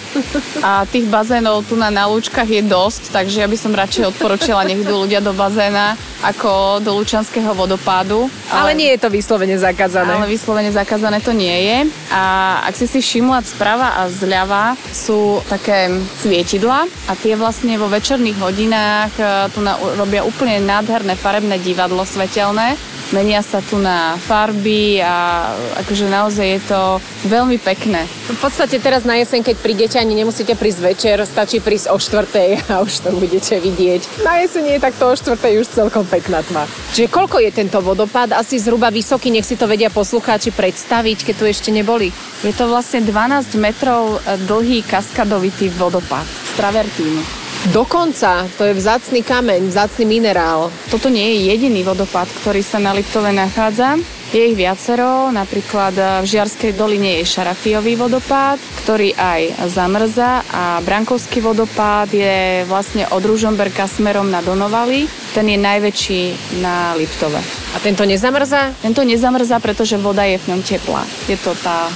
a 0.65 0.89
tých 0.89 1.05
bazénov 1.05 1.69
tu 1.69 1.77
na, 1.77 1.93
na 1.93 2.09
lúčkach 2.09 2.49
je 2.49 2.65
dosť, 2.65 3.13
takže 3.13 3.45
ja 3.45 3.47
by 3.47 3.57
som 3.61 3.77
radšej 3.77 4.09
odporúčila, 4.17 4.65
nech 4.65 4.81
idú 4.81 5.05
ľudia 5.05 5.21
do 5.21 5.37
bazéna 5.37 5.93
ako 6.21 6.81
do 6.81 6.97
Lučanského 7.01 7.53
vodopádu. 7.53 8.29
Ale 8.53 8.77
nie 8.77 8.93
je 8.93 9.01
to 9.01 9.09
vyslovene 9.09 9.57
zakázané. 9.57 10.13
Ale 10.13 10.29
vyslovene 10.29 10.69
zakázané 10.69 11.17
to 11.21 11.33
nie 11.33 11.53
je. 11.53 11.77
A 12.13 12.23
ak 12.69 12.77
si 12.77 12.85
si 12.85 13.01
všimla 13.01 13.41
sprava 13.41 14.01
a 14.01 14.09
zľava 14.09 14.77
sú 14.93 15.41
také 15.49 15.89
svietidla 16.21 16.85
a 17.09 17.13
tie 17.17 17.33
vlastne 17.33 17.73
vo 17.81 17.89
večerných 17.89 18.37
hodinách 18.37 19.13
e, 19.17 19.23
tu 19.49 19.65
na, 19.65 19.77
robia 19.97 20.21
úplne 20.21 20.61
nádherné 20.61 21.17
farebné 21.17 21.57
divadlo 21.57 22.05
svetelné. 22.05 22.77
Menia 23.11 23.43
sa 23.43 23.59
tu 23.59 23.75
na 23.75 24.15
farby 24.15 25.03
a 25.03 25.51
akože 25.83 26.07
naozaj 26.07 26.47
je 26.47 26.61
to 26.63 26.81
veľmi 27.27 27.59
pekné. 27.59 28.07
V 28.07 28.39
podstate 28.39 28.79
teraz 28.79 29.03
na 29.03 29.19
jeseň, 29.19 29.43
keď 29.43 29.55
prídete, 29.59 29.95
ani 29.99 30.15
nemusíte 30.15 30.55
prísť 30.55 30.79
večer, 30.79 31.17
stačí 31.27 31.59
prísť 31.59 31.91
o 31.91 31.99
štvrtej 31.99 32.49
a 32.71 32.79
už 32.79 33.03
to 33.03 33.11
budete 33.11 33.59
vidieť. 33.59 34.23
Na 34.23 34.39
jeseň 34.39 34.79
je 34.79 34.79
takto 34.79 35.11
o 35.11 35.13
štvrtej 35.19 35.59
už 35.59 35.67
celkom 35.67 36.07
pekná 36.07 36.39
tma. 36.39 36.63
Čiže 36.95 37.11
koľko 37.11 37.43
je 37.43 37.51
tento 37.51 37.83
vodopád? 37.83 38.31
Asi 38.31 38.55
zhruba 38.55 38.87
vysoký, 38.87 39.27
nech 39.27 39.43
si 39.43 39.59
to 39.59 39.67
vedia 39.67 39.91
poslucháči 39.91 40.55
predstaviť, 40.55 41.27
keď 41.27 41.35
tu 41.35 41.45
ešte 41.51 41.69
neboli. 41.75 42.15
Je 42.47 42.55
to 42.55 42.71
vlastne 42.71 43.03
12 43.03 43.59
metrov 43.59 44.23
dlhý 44.47 44.87
kaskadovitý 44.87 45.67
vodopád 45.75 46.23
z 46.23 46.51
travertínu. 46.55 47.40
Dokonca, 47.69 48.49
to 48.57 48.65
je 48.65 48.73
vzácny 48.73 49.21
kameň, 49.21 49.69
vzácny 49.69 50.01
minerál. 50.09 50.73
Toto 50.89 51.13
nie 51.13 51.21
je 51.21 51.53
jediný 51.53 51.85
vodopád, 51.85 52.25
ktorý 52.41 52.65
sa 52.65 52.81
na 52.81 52.89
Liptove 52.89 53.29
nachádza. 53.29 54.01
Je 54.33 54.49
ich 54.49 54.57
viacero, 54.57 55.29
napríklad 55.29 55.93
v 55.93 56.25
Žiarskej 56.25 56.73
doline 56.73 57.21
je 57.21 57.29
Šarafiový 57.29 57.93
vodopád, 58.01 58.57
ktorý 58.81 59.13
aj 59.13 59.69
zamrza 59.69 60.41
a 60.49 60.81
Brankovský 60.81 61.37
vodopád 61.43 62.09
je 62.09 62.65
vlastne 62.65 63.05
od 63.13 63.21
Ružomberka 63.21 63.85
smerom 63.85 64.33
na 64.33 64.41
Donovali. 64.41 65.05
Ten 65.37 65.45
je 65.45 65.59
najväčší 65.61 66.21
na 66.65 66.97
Liptove. 66.97 67.43
A 67.75 67.77
tento 67.77 68.01
nezamrzá? 68.07 68.73
Tento 68.81 69.05
nezamrzá, 69.05 69.61
pretože 69.61 70.01
voda 70.01 70.25
je 70.25 70.41
v 70.41 70.49
ňom 70.49 70.61
teplá. 70.65 71.05
Je 71.29 71.37
to 71.37 71.53
tá 71.61 71.85
e, 71.85 71.91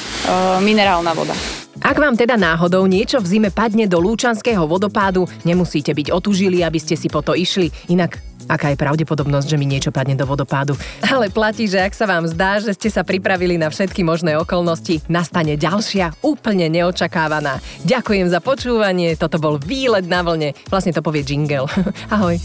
minerálna 0.62 1.16
voda. 1.18 1.55
Ak 1.86 2.02
vám 2.02 2.18
teda 2.18 2.34
náhodou 2.34 2.90
niečo 2.90 3.22
v 3.22 3.38
zime 3.38 3.50
padne 3.54 3.86
do 3.86 4.02
Lúčanského 4.02 4.66
vodopádu, 4.66 5.30
nemusíte 5.46 5.94
byť 5.94 6.18
otužili, 6.18 6.66
aby 6.66 6.82
ste 6.82 6.98
si 6.98 7.06
po 7.14 7.22
to 7.22 7.38
išli. 7.38 7.70
Inak 7.94 8.18
aká 8.50 8.74
je 8.74 8.82
pravdepodobnosť, 8.82 9.54
že 9.54 9.60
mi 9.62 9.70
niečo 9.70 9.94
padne 9.94 10.18
do 10.18 10.26
vodopádu. 10.26 10.74
Ale 11.06 11.30
platí, 11.30 11.70
že 11.70 11.86
ak 11.86 11.94
sa 11.94 12.10
vám 12.10 12.26
zdá, 12.26 12.58
že 12.58 12.74
ste 12.74 12.90
sa 12.90 13.06
pripravili 13.06 13.62
na 13.62 13.70
všetky 13.70 14.02
možné 14.02 14.34
okolnosti, 14.34 15.06
nastane 15.06 15.62
ďalšia, 15.62 16.26
úplne 16.26 16.74
neočakávaná. 16.74 17.62
Ďakujem 17.86 18.34
za 18.34 18.42
počúvanie, 18.42 19.14
toto 19.14 19.38
bol 19.38 19.62
výlet 19.62 20.10
na 20.10 20.26
vlne. 20.26 20.58
Vlastne 20.74 20.90
to 20.90 21.06
povie 21.06 21.22
jingle. 21.22 21.70
Ahoj. 22.18 22.42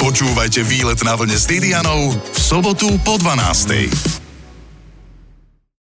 Počúvajte 0.00 0.64
Výlet 0.64 1.04
na 1.04 1.12
vlne 1.12 1.36
s 1.36 1.44
Didianou 1.44 2.16
v 2.16 2.38
sobotu 2.40 2.88
po 3.04 3.20
12. 3.20 4.17